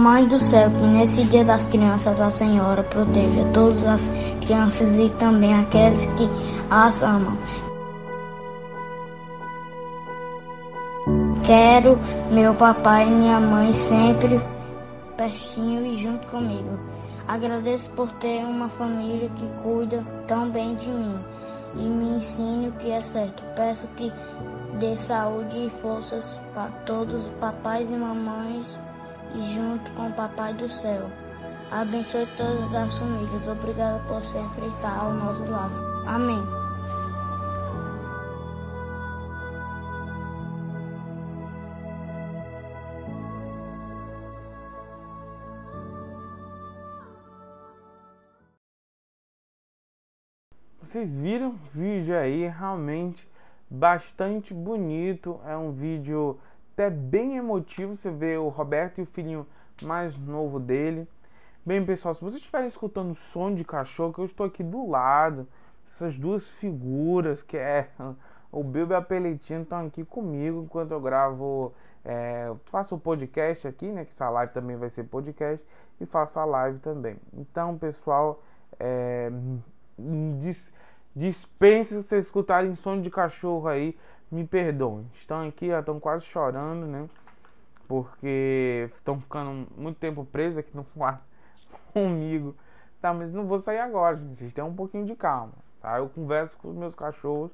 Mãe 0.03 0.27
do 0.27 0.37
Céu, 0.37 0.69
que 0.69 0.85
nesse 0.85 1.23
Dia 1.23 1.45
das 1.45 1.65
Crianças 1.67 2.19
a 2.19 2.29
Senhora 2.29 2.83
proteja 2.83 3.45
todas 3.53 3.81
as 3.85 4.09
crianças 4.45 4.99
e 4.99 5.09
também 5.11 5.53
aqueles 5.53 6.05
que 6.17 6.29
as 6.69 7.01
amam. 7.01 7.37
Quero 11.53 11.99
meu 12.31 12.55
papai 12.55 13.07
e 13.07 13.11
minha 13.11 13.39
mãe 13.39 13.71
sempre 13.73 14.41
pertinho 15.15 15.85
e 15.85 15.97
junto 15.97 16.25
comigo. 16.25 16.79
Agradeço 17.27 17.91
por 17.91 18.11
ter 18.13 18.43
uma 18.43 18.69
família 18.69 19.29
que 19.29 19.47
cuida 19.61 20.03
tão 20.27 20.49
bem 20.49 20.73
de 20.73 20.89
mim 20.89 21.15
e 21.75 21.83
me 21.83 22.15
ensine 22.15 22.69
o 22.69 22.71
que 22.71 22.89
é 22.89 23.03
certo. 23.03 23.43
Peço 23.55 23.87
que 23.89 24.11
dê 24.79 24.97
saúde 24.97 25.67
e 25.67 25.69
forças 25.79 26.25
para 26.55 26.71
todos 26.87 27.27
os 27.27 27.33
papais 27.33 27.87
e 27.87 27.93
mamães 27.93 28.79
e 29.35 29.53
junto 29.53 29.91
com 29.91 30.07
o 30.07 30.13
Papai 30.13 30.55
do 30.55 30.67
Céu. 30.67 31.07
Abençoe 31.69 32.27
todas 32.35 32.73
as 32.73 32.97
famílias. 32.97 33.47
Obrigada 33.47 34.01
por 34.07 34.23
sempre 34.23 34.65
estar 34.69 34.97
ao 34.97 35.13
nosso 35.13 35.45
lado. 35.45 35.75
Amém. 36.07 36.62
Vocês 50.93 51.11
viram 51.11 51.55
vídeo 51.71 52.15
aí, 52.15 52.47
realmente 52.47 53.27
bastante 53.67 54.53
bonito. 54.53 55.41
É 55.43 55.57
um 55.57 55.71
vídeo 55.71 56.37
até 56.71 56.87
bem 56.87 57.35
emotivo. 57.35 57.95
Você 57.95 58.11
vê 58.11 58.37
o 58.37 58.47
Roberto 58.47 58.99
e 58.99 59.01
o 59.01 59.05
filhinho 59.07 59.47
mais 59.81 60.15
novo 60.15 60.59
dele. 60.59 61.07
Bem, 61.65 61.83
pessoal, 61.83 62.13
se 62.13 62.21
vocês 62.21 62.35
estiverem 62.35 62.67
escutando 62.67 63.15
som 63.15 63.55
de 63.55 63.65
cachorro, 63.65 64.13
que 64.13 64.19
eu 64.19 64.25
estou 64.25 64.45
aqui 64.45 64.61
do 64.63 64.87
lado, 64.87 65.47
essas 65.87 66.15
duas 66.19 66.47
figuras 66.47 67.41
que 67.41 67.57
é 67.57 67.89
o 68.51 68.63
Bilbo 68.63 68.93
e 68.93 68.95
a 68.95 69.01
Peletinho 69.01 69.63
estão 69.63 69.87
aqui 69.87 70.05
comigo 70.05 70.61
enquanto 70.61 70.91
eu 70.91 71.01
gravo, 71.01 71.73
é, 72.05 72.53
faço 72.65 72.93
o 72.93 72.99
podcast 72.99 73.67
aqui, 73.67 73.91
né? 73.91 74.05
Que 74.05 74.11
essa 74.11 74.29
live 74.29 74.53
também 74.53 74.77
vai 74.77 74.91
ser 74.91 75.05
podcast 75.05 75.67
e 75.99 76.05
faço 76.05 76.39
a 76.39 76.45
live 76.45 76.77
também. 76.77 77.17
Então, 77.33 77.79
pessoal, 77.79 78.43
é, 78.79 79.31
dis, 80.37 80.71
dispense 81.15 81.95
se 81.95 82.03
vocês 82.03 82.25
escutarem 82.25 82.75
som 82.75 82.99
de 82.99 83.09
cachorro 83.09 83.67
aí 83.67 83.97
me 84.31 84.45
perdoem. 84.45 85.09
Estão 85.13 85.47
aqui, 85.47 85.67
já 85.67 85.79
estão 85.79 85.99
quase 85.99 86.25
chorando, 86.25 86.87
né? 86.87 87.07
Porque 87.87 88.89
estão 88.95 89.21
ficando 89.21 89.67
muito 89.77 89.99
tempo 89.99 90.25
presos 90.25 90.57
aqui 90.57 90.75
no 90.75 90.83
quarto 90.83 91.23
comigo. 91.93 92.55
Tá, 92.99 93.13
mas 93.13 93.31
não 93.33 93.45
vou 93.45 93.59
sair 93.59 93.79
agora, 93.79 94.15
gente. 94.15 94.37
Vocês 94.37 94.53
têm 94.53 94.63
um 94.63 94.73
pouquinho 94.73 95.05
de 95.05 95.15
calma, 95.15 95.53
tá? 95.81 95.97
Eu 95.97 96.09
converso 96.09 96.57
com 96.57 96.69
os 96.69 96.75
meus 96.75 96.95
cachorros. 96.95 97.51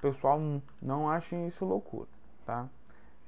Pessoal, 0.00 0.40
não 0.82 1.10
achem 1.10 1.46
isso 1.46 1.64
loucura, 1.64 2.08
tá? 2.44 2.68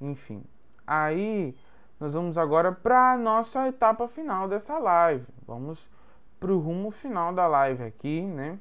Enfim. 0.01 0.45
Aí, 0.87 1.57
nós 1.99 2.15
vamos 2.15 2.37
agora 2.39 2.73
para 2.73 3.17
nossa 3.17 3.69
etapa 3.69 4.07
final 4.09 4.49
dessa 4.49 4.79
live. 4.79 5.27
Vamos 5.47 5.89
pro 6.39 6.59
rumo 6.59 6.91
final 6.91 7.33
da 7.33 7.47
live 7.47 7.85
aqui, 7.85 8.23
né? 8.23 8.59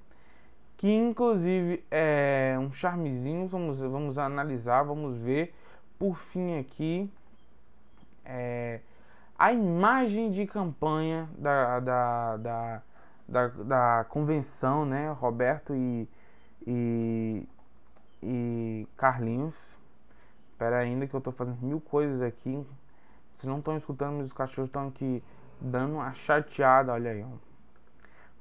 Que 0.79 0.89
inclusive 0.89 1.83
é 1.91 2.55
um 2.57 2.71
charmezinho, 2.71 3.45
vamos, 3.49 3.81
vamos 3.81 4.17
analisar, 4.17 4.81
vamos 4.83 5.17
ver 5.17 5.53
por 5.99 6.15
fim 6.15 6.57
aqui 6.57 7.11
é, 8.23 8.79
a 9.37 9.51
imagem 9.51 10.31
de 10.31 10.47
campanha 10.47 11.29
da, 11.37 11.81
da, 11.81 12.37
da, 12.37 12.81
da, 13.27 13.47
da 13.47 14.05
convenção, 14.07 14.85
né, 14.85 15.11
Roberto 15.11 15.75
e, 15.75 16.07
e, 16.65 17.45
e 18.23 18.87
Carlinhos. 18.95 19.77
Espera 20.51 20.77
ainda 20.77 21.05
que 21.05 21.13
eu 21.13 21.17
estou 21.17 21.33
fazendo 21.33 21.57
mil 21.61 21.81
coisas 21.81 22.21
aqui. 22.21 22.65
Vocês 23.33 23.49
não 23.49 23.59
estão 23.59 23.75
escutando, 23.75 24.15
mas 24.15 24.27
os 24.27 24.33
cachorros 24.33 24.69
estão 24.69 24.87
aqui 24.87 25.21
dando 25.59 25.95
uma 25.95 26.13
chateada, 26.13 26.93
olha 26.93 27.11
aí, 27.11 27.21
ó. 27.21 27.48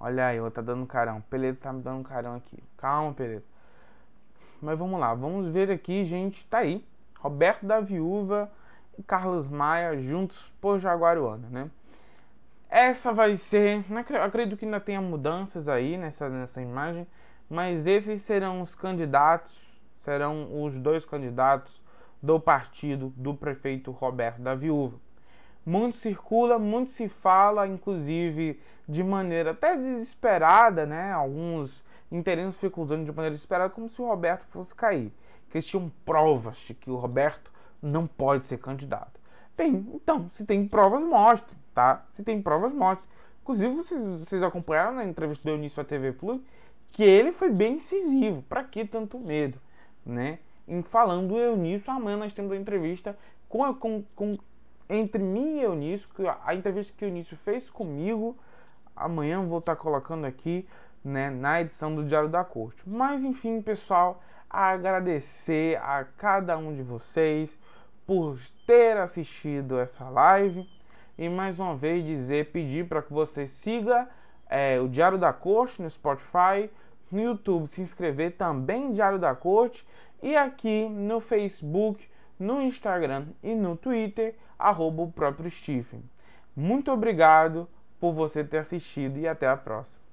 Olha 0.00 0.26
aí, 0.26 0.36
eu 0.36 0.50
tá 0.50 0.62
dando 0.62 0.86
carão. 0.86 1.20
Peleto 1.22 1.60
tá 1.60 1.72
me 1.72 1.82
dando 1.82 2.04
carão 2.04 2.36
aqui. 2.36 2.62
Calma, 2.76 3.12
Peleto. 3.12 3.46
Mas 4.60 4.78
vamos 4.78 4.98
lá, 4.98 5.14
vamos 5.14 5.50
ver 5.50 5.70
aqui, 5.70 6.04
gente. 6.04 6.46
Tá 6.46 6.58
aí. 6.58 6.84
Roberto 7.18 7.66
da 7.66 7.80
Viúva 7.80 8.50
e 8.96 9.02
Carlos 9.02 9.48
Maia 9.48 9.98
juntos 10.00 10.54
por 10.60 10.78
Jaguaruana, 10.78 11.48
né? 11.50 11.70
Essa 12.68 13.12
vai 13.12 13.36
ser. 13.36 13.84
Acredito 14.22 14.58
que 14.58 14.64
ainda 14.64 14.80
tenha 14.80 15.00
mudanças 15.00 15.68
aí 15.68 15.96
nessa, 15.96 16.28
nessa 16.28 16.60
imagem. 16.60 17.06
Mas 17.48 17.86
esses 17.86 18.22
serão 18.22 18.60
os 18.60 18.74
candidatos. 18.74 19.80
Serão 19.98 20.62
os 20.62 20.78
dois 20.78 21.04
candidatos 21.04 21.82
do 22.22 22.38
partido 22.38 23.12
do 23.16 23.34
prefeito 23.34 23.90
Roberto 23.90 24.40
da 24.40 24.54
Viúva. 24.54 24.98
Muito 25.68 25.98
circula, 25.98 26.58
muito 26.58 26.90
se 26.90 27.10
fala, 27.10 27.68
inclusive 27.68 28.58
de 28.88 29.04
maneira 29.04 29.50
até 29.50 29.76
desesperada, 29.76 30.86
né? 30.86 31.12
Alguns 31.12 31.84
interesses 32.10 32.58
ficam 32.58 32.82
usando 32.82 33.04
de 33.04 33.12
maneira 33.12 33.34
desesperada 33.34 33.68
como 33.68 33.86
se 33.86 34.00
o 34.00 34.06
Roberto 34.06 34.44
fosse 34.44 34.74
cair. 34.74 35.12
Que 35.50 35.58
eles 35.58 35.66
tinham 35.66 35.92
provas 36.06 36.56
de 36.66 36.72
que 36.72 36.90
o 36.90 36.96
Roberto 36.96 37.52
não 37.82 38.06
pode 38.06 38.46
ser 38.46 38.56
candidato. 38.56 39.20
Tem. 39.54 39.86
Então, 39.92 40.30
se 40.30 40.46
tem 40.46 40.66
provas, 40.66 41.02
mostre, 41.02 41.54
tá? 41.74 42.02
Se 42.14 42.22
tem 42.22 42.40
provas, 42.40 42.72
mostre. 42.72 43.06
Inclusive, 43.42 43.74
vocês, 43.74 44.02
vocês 44.20 44.42
acompanharam 44.42 44.94
na 44.94 45.04
entrevista 45.04 45.44
do 45.44 45.50
Eunício 45.50 45.82
à 45.82 45.84
TV 45.84 46.12
Plus 46.12 46.40
que 46.92 47.02
ele 47.02 47.30
foi 47.30 47.50
bem 47.50 47.74
incisivo. 47.74 48.40
Pra 48.48 48.64
que 48.64 48.86
tanto 48.86 49.18
medo, 49.18 49.60
né? 50.04 50.38
Em 50.66 50.82
falando 50.82 51.28
do 51.28 51.38
Eunício, 51.38 51.92
amanhã 51.92 52.16
nós 52.16 52.32
temos 52.32 52.52
a 52.52 52.56
entrevista 52.56 53.18
com, 53.50 53.74
com, 53.74 54.02
com 54.16 54.38
entre 54.88 55.22
mim 55.22 55.58
e 55.58 55.62
Eunício, 55.62 56.08
a 56.44 56.54
entrevista 56.54 56.94
que 56.96 57.04
o 57.04 57.08
Eunício 57.08 57.36
fez 57.36 57.68
comigo, 57.70 58.36
amanhã 58.96 59.44
vou 59.44 59.58
estar 59.58 59.76
colocando 59.76 60.26
aqui 60.26 60.66
né, 61.04 61.30
na 61.30 61.60
edição 61.60 61.94
do 61.94 62.04
Diário 62.04 62.28
da 62.28 62.44
Corte. 62.44 62.82
Mas 62.86 63.24
enfim, 63.24 63.60
pessoal, 63.60 64.22
agradecer 64.48 65.78
a 65.78 66.04
cada 66.04 66.56
um 66.56 66.74
de 66.74 66.82
vocês 66.82 67.56
por 68.06 68.38
ter 68.66 68.96
assistido 68.96 69.78
essa 69.78 70.08
live 70.08 70.66
e 71.18 71.28
mais 71.28 71.58
uma 71.58 71.74
vez 71.74 72.04
dizer, 72.04 72.52
pedir 72.52 72.88
para 72.88 73.02
que 73.02 73.12
você 73.12 73.46
siga 73.46 74.08
é, 74.48 74.80
o 74.80 74.88
Diário 74.88 75.18
da 75.18 75.32
Corte 75.32 75.82
no 75.82 75.90
Spotify, 75.90 76.70
no 77.10 77.20
YouTube 77.20 77.66
se 77.66 77.82
inscrever 77.82 78.36
também 78.36 78.92
Diário 78.92 79.18
da 79.18 79.34
Corte 79.34 79.86
e 80.22 80.36
aqui 80.36 80.88
no 80.88 81.20
Facebook, 81.20 82.08
no 82.38 82.62
Instagram 82.62 83.26
e 83.42 83.54
no 83.54 83.76
Twitter, 83.76 84.36
arroba 84.58 85.02
o 85.02 85.12
próprio 85.12 85.50
Stephen. 85.50 86.02
Muito 86.56 86.90
obrigado 86.90 87.68
por 88.00 88.12
você 88.12 88.42
ter 88.42 88.58
assistido 88.58 89.18
e 89.18 89.28
até 89.28 89.46
a 89.46 89.56
próxima. 89.56 90.07